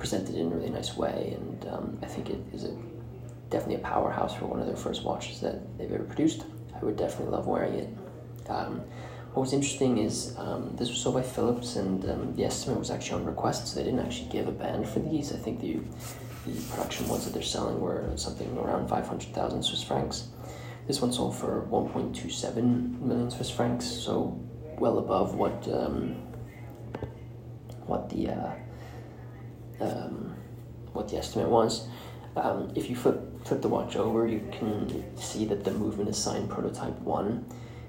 presented 0.00 0.34
in 0.34 0.50
a 0.50 0.54
really 0.56 0.70
nice 0.70 0.96
way, 0.96 1.36
and 1.36 1.68
um, 1.72 1.98
I 2.02 2.06
think 2.06 2.30
it 2.30 2.40
is 2.52 2.64
a 2.64 2.76
definitely 3.50 3.76
a 3.76 3.86
powerhouse 3.86 4.34
for 4.34 4.46
one 4.46 4.60
of 4.60 4.66
their 4.66 4.76
first 4.76 5.04
watches 5.04 5.40
that 5.40 5.78
they've 5.78 5.92
ever 5.92 6.04
produced. 6.04 6.44
I 6.74 6.84
would 6.84 6.96
definitely 6.96 7.32
love 7.32 7.46
wearing 7.46 7.74
it. 7.74 7.88
Um, 8.48 8.80
what 9.34 9.42
was 9.42 9.52
interesting 9.52 9.98
is 9.98 10.34
um, 10.38 10.74
this 10.76 10.88
was 10.88 10.98
sold 10.98 11.14
by 11.14 11.22
Phillips, 11.22 11.76
and 11.76 12.04
um, 12.10 12.34
the 12.34 12.44
estimate 12.44 12.78
was 12.78 12.90
actually 12.90 13.20
on 13.20 13.26
request, 13.26 13.68
so 13.68 13.78
they 13.78 13.84
didn't 13.84 14.00
actually 14.00 14.28
give 14.30 14.48
a 14.48 14.52
band 14.52 14.88
for 14.88 14.98
these. 14.98 15.32
I 15.32 15.36
think 15.36 15.60
the 15.60 15.78
the 16.46 16.60
production 16.70 17.06
ones 17.06 17.24
that 17.26 17.34
they're 17.34 17.42
selling 17.42 17.78
were 17.80 18.10
something 18.16 18.56
around 18.56 18.88
500,000 18.88 19.62
Swiss 19.62 19.82
francs. 19.82 20.28
This 20.86 21.00
one 21.02 21.12
sold 21.12 21.36
for 21.36 21.66
1.27 21.70 22.98
million 23.00 23.30
Swiss 23.30 23.50
francs, 23.50 23.84
so 23.84 24.40
well 24.78 24.98
above 24.98 25.34
what 25.34 25.68
um, 25.68 26.16
what 27.86 28.08
the 28.08 28.30
uh, 28.30 28.52
um, 29.80 30.34
what 30.92 31.08
the 31.08 31.16
estimate 31.16 31.48
was. 31.48 31.88
Um, 32.36 32.70
if 32.74 32.88
you 32.88 32.96
flip, 32.96 33.20
flip 33.44 33.60
the 33.62 33.68
watch 33.68 33.96
over, 33.96 34.26
you 34.26 34.40
can 34.52 35.16
see 35.16 35.44
that 35.46 35.64
the 35.64 35.72
movement 35.72 36.08
is 36.08 36.16
signed 36.16 36.48
prototype 36.48 36.98
1, 37.00 37.44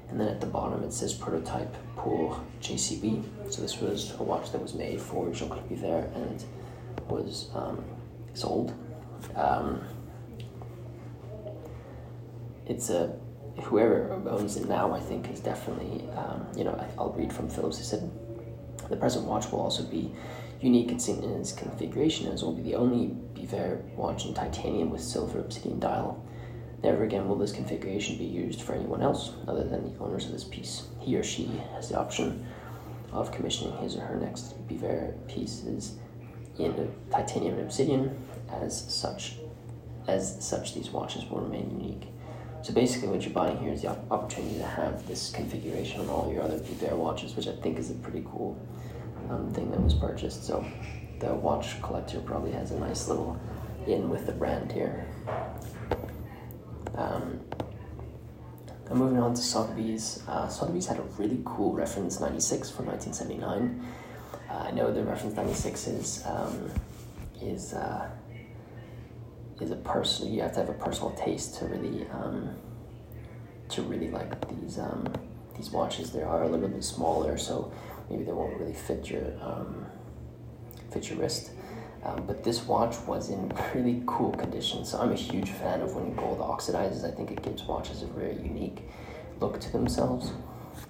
and 0.10 0.20
then 0.20 0.28
at 0.28 0.42
the 0.42 0.48
bottom 0.48 0.84
it 0.84 0.92
says 0.94 1.14
prototype 1.14 1.76
pour 1.96 2.42
JCB. 2.62 3.24
So 3.52 3.62
this 3.62 3.80
was 3.80 4.14
a 4.20 4.24
watch 4.24 4.52
that 4.52 4.62
was 4.62 4.74
made 4.74 5.00
for 5.00 5.32
Jean-Claude 5.32 5.70
Biver 5.70 6.16
and 6.16 6.44
was 7.08 7.50
um, 7.54 7.84
sold. 8.34 8.74
Um, 9.36 9.82
it's 12.66 12.90
a 12.90 13.16
whoever 13.64 14.12
owns 14.28 14.58
it 14.58 14.68
now, 14.68 14.94
I 14.94 15.00
think, 15.00 15.30
is 15.30 15.40
definitely, 15.40 16.08
um, 16.12 16.48
you 16.56 16.64
know, 16.64 16.74
I'll 16.98 17.12
read 17.12 17.32
from 17.32 17.50
Phillips. 17.50 17.78
He 17.78 17.84
said, 17.84 18.10
the 18.90 18.96
present 18.96 19.26
watch 19.26 19.52
will 19.52 19.62
also 19.62 19.84
be 19.84 20.12
unique 20.62 20.92
in 20.92 20.98
its 20.98 21.52
configuration 21.52 22.28
as 22.28 22.44
will 22.44 22.54
be 22.54 22.62
the 22.62 22.76
only 22.76 23.16
Biver 23.34 23.82
watch 23.96 24.26
in 24.26 24.34
titanium 24.34 24.92
with 24.92 25.02
silver 25.02 25.40
obsidian 25.40 25.80
dial. 25.80 26.24
Never 26.84 27.04
again 27.04 27.28
will 27.28 27.36
this 27.36 27.52
configuration 27.52 28.18
be 28.18 28.26
used 28.26 28.62
for 28.62 28.74
anyone 28.74 29.02
else 29.02 29.34
other 29.48 29.64
than 29.64 29.84
the 29.84 30.00
owners 30.00 30.26
of 30.26 30.32
this 30.32 30.44
piece. 30.44 30.88
He 31.00 31.16
or 31.16 31.24
she 31.24 31.50
has 31.74 31.90
the 31.90 32.00
option 32.00 32.46
of 33.12 33.32
commissioning 33.32 33.78
his 33.78 33.96
or 33.96 34.02
her 34.02 34.16
next 34.16 34.56
Biver 34.68 35.16
pieces 35.28 35.98
in 36.58 36.92
titanium 37.12 37.56
and 37.56 37.64
obsidian. 37.64 38.24
As 38.50 38.94
such, 38.94 39.38
as 40.08 40.44
such, 40.44 40.74
these 40.74 40.90
watches 40.90 41.26
will 41.30 41.42
remain 41.42 41.72
unique. 41.72 42.08
So 42.64 42.74
basically, 42.74 43.08
what 43.08 43.24
you're 43.24 43.34
buying 43.34 43.58
here 43.58 43.74
is 43.74 43.82
the 43.82 43.90
opportunity 44.12 44.58
to 44.60 44.66
have 44.66 45.08
this 45.08 45.32
configuration 45.32 46.02
on 46.02 46.10
all 46.10 46.32
your 46.32 46.44
other 46.44 46.60
Biver 46.60 46.96
watches, 46.96 47.36
which 47.36 47.48
I 47.48 47.56
think 47.56 47.80
is 47.80 47.90
a 47.90 47.96
pretty 47.96 48.24
cool 48.30 48.60
um, 49.32 49.52
thing 49.54 49.72
that 49.72 49.82
was 49.82 49.94
purchased. 49.94 50.46
So 50.46 50.66
the 51.20 51.34
watch 51.34 51.82
collector 51.82 52.20
probably 52.20 52.52
has 52.52 52.72
a 52.72 52.80
nice 52.80 53.08
little 53.08 53.40
in 53.88 54.10
with 54.10 54.26
the 54.26 54.34
brand 54.34 54.72
here. 54.72 55.08
Um, 56.96 57.40
moving 58.94 59.20
on 59.20 59.34
to 59.34 59.42
Sotheby's. 59.42 60.24
Uh, 60.28 60.48
Sotheby's 60.48 60.86
had 60.86 60.98
a 60.98 61.04
really 61.18 61.42
cool 61.46 61.74
reference 61.74 62.20
96 62.20 62.70
from 62.70 62.88
1979. 62.88 63.86
Uh, 64.50 64.54
I 64.54 64.72
know 64.72 64.92
the 64.92 65.04
reference 65.04 65.36
96 65.36 65.88
is 65.88 66.24
um, 66.26 66.70
is 67.42 67.74
uh, 67.74 68.10
is 69.62 69.72
a 69.72 69.78
person. 69.78 70.34
You 70.34 70.42
have 70.42 70.52
to 70.54 70.60
have 70.60 70.70
a 70.70 70.74
personal 70.74 71.12
taste 71.12 71.58
to 71.60 71.66
really 71.66 72.06
um, 72.12 72.56
to 73.70 73.82
really 73.84 74.12
like 74.12 74.50
these 74.50 74.78
um, 74.78 75.12
these 75.56 75.72
watches. 75.72 76.12
They 76.12 76.24
are 76.24 76.44
a 76.44 76.50
little 76.50 76.68
bit 76.68 76.84
smaller, 76.84 77.38
so 77.38 77.72
maybe 78.12 78.24
they 78.24 78.32
won't 78.34 78.60
really 78.60 78.74
fit 78.74 79.10
your 79.10 79.26
um, 79.42 79.86
fit 80.92 81.10
your 81.10 81.20
wrist. 81.20 81.52
Um, 82.04 82.26
but 82.26 82.44
this 82.44 82.64
watch 82.66 83.00
was 83.06 83.30
in 83.30 83.52
really 83.76 84.02
cool 84.08 84.32
condition, 84.32 84.84
so 84.86 85.00
I'm 85.00 85.12
a 85.12 85.16
huge 85.16 85.50
fan 85.50 85.82
of 85.82 85.96
when 85.96 86.16
gold 86.16 86.40
oxidizes. 86.40 87.06
I 87.06 87.12
think 87.16 87.30
it 87.32 87.44
gives 87.44 87.64
watches 87.64 88.02
a 88.02 88.08
very 88.08 88.34
unique 88.34 88.90
look 89.40 89.60
to 89.62 89.72
themselves. 89.72 90.32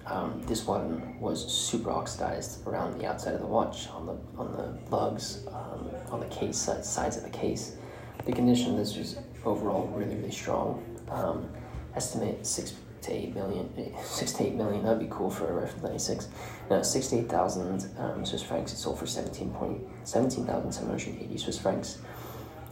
Um, 0.06 0.42
this 0.46 0.66
one 0.66 1.20
was 1.20 1.52
super 1.52 1.90
oxidized 1.90 2.66
around 2.66 2.98
the 2.98 3.06
outside 3.06 3.34
of 3.34 3.40
the 3.40 3.46
watch, 3.46 3.88
on 3.88 4.06
the 4.06 4.16
on 4.38 4.52
the 4.52 4.96
lugs, 4.96 5.46
um, 5.48 5.90
on 6.10 6.20
the 6.20 6.26
case 6.26 6.56
sides 6.56 7.16
of 7.16 7.22
the 7.24 7.30
case. 7.30 7.76
The 8.24 8.32
condition 8.32 8.72
of 8.72 8.78
this 8.78 8.96
was 8.96 9.18
overall 9.44 9.86
really 9.88 10.16
really 10.16 10.32
strong. 10.32 10.82
Um, 11.10 11.48
estimate 11.94 12.46
six 12.46 12.72
to 13.02 13.12
eight 13.12 13.34
million, 13.34 13.68
six 14.02 14.32
to 14.32 14.44
eight 14.44 14.54
million. 14.54 14.84
That'd 14.84 15.00
be 15.00 15.08
cool 15.10 15.30
for 15.30 15.48
a 15.48 15.52
reference 15.52 15.82
ninety 15.82 15.98
six. 15.98 16.28
No, 16.70 16.82
six 16.82 17.08
to 17.08 17.18
eight 17.18 17.28
thousand 17.28 17.88
um, 17.98 18.24
Swiss 18.24 18.42
francs. 18.42 18.72
It 18.72 18.76
sold 18.76 18.98
for 18.98 19.06
seventeen 19.06 19.50
point 19.50 19.80
seventeen 20.04 20.46
thousand 20.46 20.72
seven 20.72 20.90
hundred 20.90 21.20
eighty 21.20 21.36
Swiss 21.38 21.58
francs. 21.58 21.98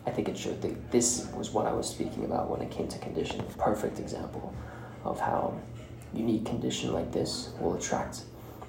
I 0.07 0.11
think 0.11 0.29
it 0.29 0.39
showed 0.39 0.63
that 0.63 0.91
this 0.91 1.29
was 1.35 1.51
what 1.51 1.67
I 1.67 1.73
was 1.73 1.89
speaking 1.89 2.25
about 2.25 2.51
when 2.51 2.63
it 2.63 2.71
came 2.71 2.89
to 2.89 2.99
condition. 2.99 3.45
Perfect 3.59 3.99
example 3.99 4.55
of 5.05 5.21
how 5.21 5.59
unique 6.15 6.47
condition 6.47 6.93
like 6.93 7.13
this 7.13 7.51
will 7.61 7.75
attract 7.75 8.23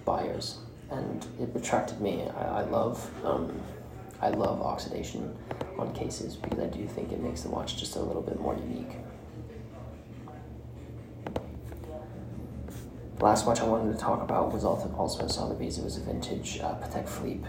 buyers, 0.05 0.59
and 0.89 1.25
it 1.39 1.55
attracted 1.55 2.01
me. 2.01 2.23
I, 2.37 2.43
I 2.43 2.61
love. 2.63 3.09
Um, 3.25 3.59
I 4.23 4.29
love 4.29 4.61
oxidation 4.61 5.35
on 5.79 5.95
cases 5.95 6.35
because 6.35 6.59
I 6.59 6.67
do 6.67 6.85
think 6.85 7.11
it 7.11 7.19
makes 7.23 7.41
the 7.41 7.49
watch 7.49 7.75
just 7.77 7.95
a 7.95 7.99
little 7.99 8.21
bit 8.21 8.39
more 8.39 8.55
unique. 8.55 8.97
Last 13.21 13.45
watch 13.45 13.61
I 13.61 13.65
wanted 13.65 13.93
to 13.93 13.99
talk 13.99 14.21
about 14.21 14.51
was 14.51 14.65
also, 14.65 15.27
Sotheby's. 15.27 15.77
It 15.77 15.83
was 15.83 15.97
a 15.97 16.01
vintage 16.01 16.59
uh, 16.59 16.75
Patek 16.75 17.07
Philippe. 17.07 17.47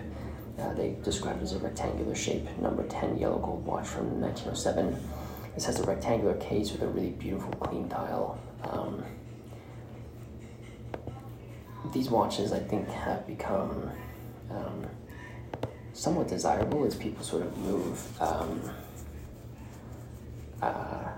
Uh, 0.58 0.74
they 0.74 0.96
described 1.02 1.40
it 1.40 1.44
as 1.44 1.54
a 1.54 1.58
rectangular 1.58 2.14
shape, 2.14 2.46
number 2.58 2.86
10 2.86 3.18
yellow 3.18 3.38
gold 3.38 3.64
watch 3.64 3.86
from 3.86 4.20
1907. 4.20 4.96
This 5.54 5.64
has 5.64 5.80
a 5.80 5.84
rectangular 5.84 6.34
case 6.34 6.72
with 6.72 6.82
a 6.82 6.86
really 6.86 7.10
beautiful 7.10 7.50
clean 7.52 7.88
dial. 7.88 8.38
Um, 8.70 9.02
these 11.92 12.10
watches, 12.10 12.52
I 12.52 12.58
think, 12.58 12.88
have 12.88 13.26
become 13.26 13.90
um, 14.50 14.86
somewhat 15.94 16.28
desirable 16.28 16.84
as 16.84 16.94
people 16.94 17.24
sort 17.24 17.42
of 17.42 17.56
move 17.58 18.22
um, 18.22 18.70
uh, 20.60 21.08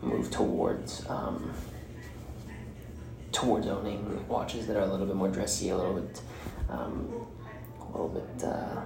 move 0.00 0.30
towards 0.30 1.04
um, 1.08 1.52
towards 3.32 3.66
owning 3.66 4.26
watches 4.28 4.66
that 4.66 4.76
are 4.76 4.82
a 4.82 4.86
little 4.86 5.06
bit 5.06 5.16
more 5.16 5.28
dressy, 5.28 5.70
a 5.70 5.76
little 5.76 5.94
bit, 5.94 6.20
um, 6.68 7.26
a 7.80 7.84
little 7.90 8.08
bit, 8.08 8.44
uh, 8.44 8.80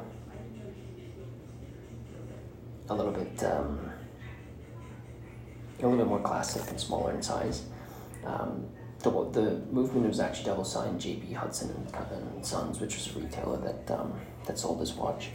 a 2.89 2.95
little 2.95 3.13
bit, 3.13 3.45
um, 3.45 3.91
a 5.79 5.83
little 5.83 5.99
bit 5.99 6.07
more 6.07 6.21
classic 6.21 6.69
and 6.71 6.81
smaller 6.81 7.13
in 7.13 7.23
size. 7.23 7.65
Um, 8.25 8.67
the, 9.01 9.11
the 9.41 9.51
movement 9.71 10.09
was 10.09 10.21
actually 10.21 10.47
double 10.47 10.65
signed 10.65 11.01
JB 11.01 11.35
Hudson 11.35 11.71
and, 11.71 12.35
and 12.35 12.45
Sons, 12.45 12.81
which 12.81 12.97
was 12.97 13.15
a 13.15 13.21
retailer 13.21 13.59
that 13.59 13.99
um, 13.99 14.13
that 14.47 14.59
sold 14.59 14.81
this 14.81 14.95
watch. 14.95 15.29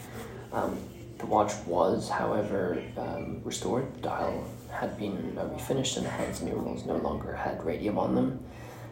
Um, 0.52 0.78
the 1.18 1.26
watch 1.26 1.54
was, 1.66 2.10
however, 2.10 2.82
um, 2.98 3.42
restored. 3.44 3.94
The 3.96 4.02
dial 4.02 4.44
had 4.72 4.98
been 4.98 5.38
uh, 5.38 5.46
refinished, 5.46 5.98
and 5.98 6.06
the 6.06 6.10
hands 6.10 6.42
numerals 6.42 6.86
no 6.86 6.98
longer 6.98 7.36
had 7.36 7.64
radium 7.64 7.98
on 7.98 8.16
them. 8.16 8.44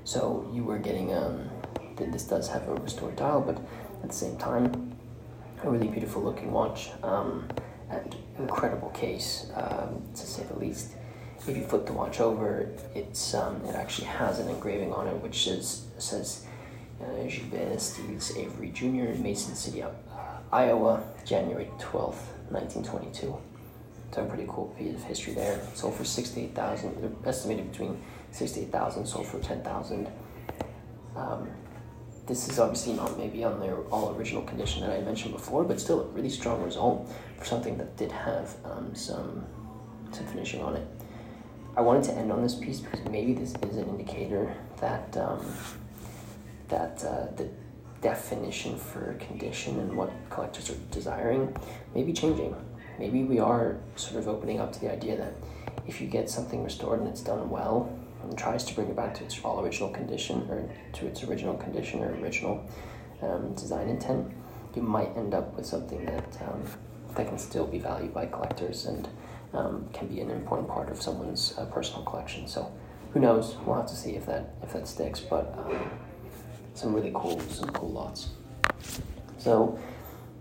So 0.04 0.50
you 0.54 0.64
were 0.64 0.80
getting, 0.80 1.14
um, 1.14 1.50
this 1.98 2.24
does 2.24 2.48
have 2.50 2.68
a 2.68 2.76
restored 2.76 3.16
dial, 3.16 3.42
but 3.42 3.58
at 4.04 4.10
the 4.10 4.16
same 4.16 4.38
time, 4.38 4.96
a 5.64 5.70
really 5.70 5.88
beautiful 5.88 6.22
looking 6.24 6.52
watch 6.52 6.90
um, 7.04 7.48
and 7.90 8.16
incredible 8.38 8.90
case, 8.90 9.52
um, 9.56 10.02
to 10.16 10.26
say 10.26 10.44
the 10.44 10.58
least. 10.58 10.94
If 11.48 11.56
you 11.56 11.64
flip 11.66 11.86
the 11.86 11.94
watch 11.94 12.20
over, 12.20 12.70
it's 12.94 13.34
um, 13.34 13.64
it 13.66 13.76
actually 13.76 14.08
has 14.08 14.40
an 14.40 14.50
engraving 14.50 14.92
on 14.94 15.08
it 15.08 15.16
which 15.24 15.46
says 15.46 15.86
says 15.98 16.46
uh, 17.02 17.06
Gilbert 17.24 17.78
Steeves 17.78 18.38
Avery 18.38 18.72
Jr. 18.72 19.18
Mason 19.22 19.56
City, 19.56 19.82
uh, 19.82 19.90
Iowa, 20.52 21.02
January 21.26 21.70
twelfth, 21.80 22.34
nineteen 22.52 22.84
twenty 22.84 23.10
two. 23.12 23.38
So 24.12 24.24
a 24.24 24.26
pretty 24.26 24.46
cool 24.50 24.76
piece 24.78 24.96
of 24.96 25.04
history 25.04 25.34
there. 25.34 25.62
Sold 25.76 25.96
for 25.96 26.04
sixty-eight 26.04 26.54
thousand, 26.54 27.16
estimated 27.26 27.72
between 27.72 28.02
68,000 28.32 29.06
sold 29.06 29.28
for 29.28 29.40
10,000. 29.40 30.10
Um, 31.16 31.50
this 32.28 32.48
is 32.48 32.60
obviously 32.60 32.94
not 32.94 33.18
maybe 33.18 33.44
on 33.44 33.60
their 33.60 33.78
all 33.86 34.16
original 34.16 34.44
condition 34.44 34.82
that 34.82 34.92
I 34.92 35.02
mentioned 35.02 35.34
before, 35.34 35.64
but 35.64 35.80
still 35.80 36.02
a 36.02 36.06
really 36.10 36.30
strong 36.30 36.64
result 36.64 37.12
for 37.38 37.46
something 37.46 37.78
that 37.80 37.98
did 37.98 38.12
have 38.12 38.56
um, 38.64 38.94
some 38.94 39.46
some 40.12 40.26
finishing 40.28 40.62
on 40.62 40.76
it. 40.76 40.88
I 41.76 41.82
wanted 41.82 42.04
to 42.06 42.14
end 42.14 42.32
on 42.32 42.42
this 42.42 42.56
piece 42.56 42.80
because 42.80 43.00
maybe 43.10 43.34
this 43.34 43.54
is 43.64 43.78
an 43.78 43.90
indicator 43.90 44.54
that 44.80 45.16
um, 45.18 45.44
that 46.68 47.04
uh, 47.04 47.36
the 47.36 47.50
definition 48.02 48.78
for 48.78 49.14
condition 49.16 49.80
and 49.80 49.96
what 49.98 50.12
collectors 50.30 50.70
are 50.70 50.78
desiring 50.92 51.56
may 51.96 52.04
be 52.04 52.14
changing. 52.14 52.56
Maybe 52.98 53.24
we 53.24 53.40
are 53.40 53.78
sort 53.96 54.20
of 54.20 54.28
opening 54.28 54.60
up 54.60 54.72
to 54.74 54.80
the 54.80 54.92
idea 54.92 55.18
that 55.18 55.34
if 55.88 56.00
you 56.00 56.08
get 56.08 56.30
something 56.30 56.64
restored 56.64 57.00
and 57.00 57.10
it's 57.10 57.22
done 57.22 57.50
well, 57.50 57.92
and 58.24 58.38
tries 58.38 58.64
to 58.66 58.74
bring 58.74 58.88
it 58.90 58.96
back 58.96 59.14
to 59.16 59.24
its 59.24 59.40
all 59.44 59.60
original 59.64 59.90
condition 59.90 60.48
or 60.50 60.70
to 60.94 61.08
its 61.08 61.24
original 61.24 61.56
condition 61.56 62.04
or 62.04 62.14
original 62.16 62.66
um, 63.22 63.54
design 63.54 63.90
intent, 63.90 64.32
you 64.76 64.82
might 64.82 65.16
end 65.18 65.34
up 65.34 65.56
with 65.56 65.66
something 65.66 66.06
that 66.06 66.38
um, 66.42 66.64
that 67.16 67.28
can 67.28 67.38
still 67.38 67.66
be 67.66 67.80
valued 67.80 68.14
by 68.14 68.26
collectors 68.26 68.86
and 68.86 69.08
um, 69.54 69.90
can 69.94 70.08
be 70.08 70.22
an 70.22 70.30
important 70.30 70.68
part 70.68 70.90
of 70.90 71.02
someone's 71.02 71.58
uh, 71.58 71.66
personal 71.66 72.04
collection. 72.04 72.48
So, 72.48 72.72
who 73.14 73.20
knows? 73.20 73.56
We'll 73.66 73.76
have 73.76 73.88
to 73.88 73.96
see 73.96 74.12
if 74.12 74.26
that 74.28 74.54
if 74.62 74.74
that 74.74 74.88
sticks. 74.88 75.20
But 75.20 75.54
um, 75.58 75.90
some 76.74 76.94
really 76.94 77.12
cool 77.14 77.40
some 77.42 77.70
cool 77.72 77.90
lots. 77.90 78.30
So, 79.38 79.80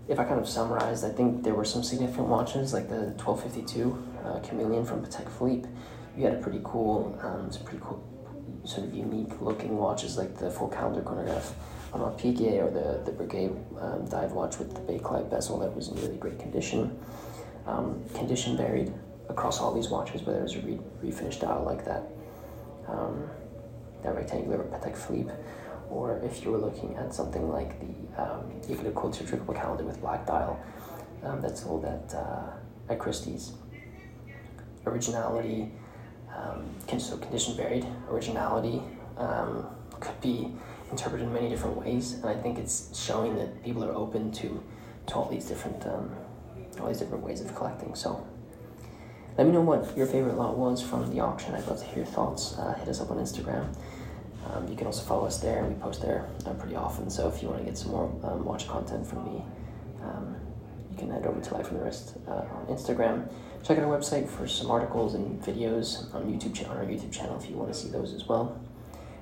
if 0.07 0.19
I 0.19 0.23
kind 0.25 0.39
of 0.39 0.47
summarized, 0.47 1.03
I 1.03 1.09
think 1.09 1.43
there 1.43 1.55
were 1.55 1.65
some 1.65 1.83
significant 1.83 2.27
watches 2.27 2.73
like 2.73 2.89
the 2.89 3.13
1252 3.17 4.07
uh, 4.23 4.39
Chameleon 4.39 4.85
from 4.85 5.03
Patek 5.03 5.29
Philippe 5.29 5.67
you 6.19 6.25
had 6.25 6.33
a 6.33 6.41
pretty 6.41 6.59
cool, 6.65 7.17
um, 7.21 7.49
some 7.49 7.63
pretty 7.63 7.79
cool, 7.81 8.03
sort 8.65 8.85
of 8.87 8.93
unique 8.93 9.39
looking 9.39 9.77
watches 9.77 10.17
like 10.17 10.37
the 10.37 10.51
full 10.51 10.67
calendar 10.67 11.01
chronograph 11.01 11.53
Audemars 11.93 12.19
Piguet 12.19 12.61
or 12.61 12.69
the, 12.69 13.09
the 13.09 13.11
Breguet 13.11 13.51
um, 13.81 14.05
dive 14.09 14.33
watch 14.33 14.59
with 14.59 14.73
the 14.73 14.81
bakelite 14.81 15.29
bezel 15.29 15.57
that 15.59 15.73
was 15.73 15.87
in 15.87 15.95
really 16.01 16.17
great 16.17 16.37
condition. 16.37 16.99
Um, 17.65 18.03
condition 18.13 18.57
varied 18.57 18.93
across 19.29 19.61
all 19.61 19.73
these 19.73 19.89
watches, 19.89 20.21
whether 20.23 20.39
it 20.39 20.43
was 20.43 20.55
a 20.55 20.59
re- 20.59 20.79
refinished 21.01 21.39
dial 21.39 21.63
like 21.63 21.85
that, 21.85 22.03
um, 22.89 23.29
that 24.03 24.13
rectangular 24.13 24.57
Patek 24.65 24.97
Philippe, 24.97 25.31
or 25.89 26.19
if 26.19 26.43
you 26.43 26.51
were 26.51 26.57
looking 26.57 26.97
at 26.97 27.13
something 27.13 27.49
like 27.49 27.79
the 27.79 28.21
um, 28.21 28.51
Jaeger-LeCoultre 28.67 29.25
triple 29.25 29.53
calendar 29.53 29.85
with 29.85 30.01
black 30.01 30.27
dial 30.27 30.59
um, 31.23 31.39
that's 31.39 31.63
sold 31.63 31.85
at, 31.85 32.13
uh, 32.13 32.91
at 32.91 32.99
Christie's. 32.99 33.53
Originality, 34.85 35.71
um, 36.35 36.99
so 36.99 37.17
condition 37.17 37.55
varied 37.55 37.85
originality 38.09 38.81
um, 39.17 39.67
could 39.99 40.19
be 40.21 40.51
interpreted 40.91 41.27
in 41.27 41.33
many 41.33 41.49
different 41.49 41.77
ways, 41.77 42.13
and 42.13 42.25
I 42.25 42.35
think 42.35 42.57
it's 42.57 42.97
showing 42.97 43.35
that 43.35 43.63
people 43.63 43.83
are 43.83 43.93
open 43.93 44.31
to 44.33 44.63
to 45.07 45.15
all 45.15 45.29
these 45.29 45.45
different 45.45 45.85
um, 45.85 46.11
all 46.79 46.87
these 46.87 46.99
different 46.99 47.23
ways 47.23 47.41
of 47.41 47.55
collecting. 47.55 47.95
So. 47.95 48.25
Let 49.37 49.47
me 49.47 49.53
know 49.53 49.61
what 49.61 49.95
your 49.95 50.05
favorite 50.05 50.35
lot 50.35 50.57
was 50.57 50.81
from 50.81 51.09
the 51.15 51.21
auction. 51.21 51.55
I'd 51.55 51.65
love 51.65 51.79
to 51.79 51.85
hear 51.85 51.99
your 51.99 52.05
thoughts. 52.07 52.57
Uh, 52.57 52.73
hit 52.73 52.89
us 52.89 52.99
up 52.99 53.09
on 53.09 53.19
Instagram. 53.19 53.73
Um, 54.51 54.67
you 54.67 54.75
can 54.75 54.85
also 54.85 55.01
follow 55.05 55.25
us 55.25 55.39
there. 55.39 55.63
We 55.63 55.75
post 55.75 56.01
there 56.01 56.27
uh, 56.45 56.53
pretty 56.55 56.75
often. 56.75 57.09
So 57.09 57.29
if 57.29 57.41
you 57.41 57.47
want 57.47 57.61
to 57.61 57.65
get 57.65 57.77
some 57.77 57.91
more 57.91 58.11
um, 58.23 58.43
watch 58.43 58.67
content 58.67 59.07
from 59.07 59.23
me, 59.23 59.41
um, 60.03 60.35
can 60.99 61.09
head 61.09 61.25
over 61.25 61.39
to 61.41 61.53
Life 61.53 61.67
on 61.69 61.77
the 61.77 61.83
Wrist 61.83 62.17
uh, 62.27 62.31
on 62.31 62.67
Instagram 62.69 63.29
check 63.63 63.77
out 63.77 63.83
our 63.83 63.97
website 63.97 64.27
for 64.27 64.47
some 64.47 64.71
articles 64.71 65.13
and 65.13 65.41
videos 65.41 66.13
on 66.13 66.23
YouTube 66.23 66.55
channel, 66.55 66.77
our 66.77 66.85
YouTube 66.85 67.11
channel 67.11 67.37
if 67.41 67.49
you 67.49 67.55
want 67.55 67.71
to 67.71 67.77
see 67.77 67.89
those 67.89 68.13
as 68.13 68.27
well. 68.27 68.59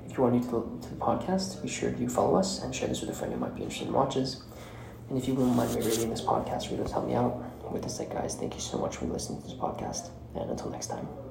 If 0.09 0.17
you 0.17 0.23
are 0.23 0.31
new 0.31 0.39
to 0.39 0.47
the, 0.47 0.87
to 0.87 0.89
the 0.93 0.99
podcast, 0.99 1.61
be 1.61 1.67
sure 1.67 1.91
to 1.91 2.09
follow 2.09 2.37
us 2.37 2.63
and 2.63 2.73
share 2.73 2.87
this 2.87 3.01
with 3.01 3.09
a 3.09 3.13
friend 3.13 3.33
who 3.33 3.39
might 3.39 3.55
be 3.55 3.63
interested 3.63 3.87
in 3.87 3.93
watches. 3.93 4.41
And 5.09 5.17
if 5.17 5.27
you 5.27 5.33
wouldn't 5.33 5.55
mind 5.55 5.73
me 5.75 5.81
rating 5.81 6.09
this 6.09 6.21
podcast, 6.21 6.71
really 6.71 6.89
help 6.89 7.07
me 7.07 7.13
out. 7.13 7.43
With 7.71 7.83
this, 7.83 7.99
guys, 8.09 8.35
thank 8.35 8.53
you 8.53 8.61
so 8.61 8.77
much 8.77 8.95
for 8.95 9.05
listening 9.05 9.41
to 9.41 9.47
this 9.47 9.57
podcast, 9.57 10.09
and 10.35 10.49
until 10.49 10.69
next 10.69 10.87
time. 10.87 11.26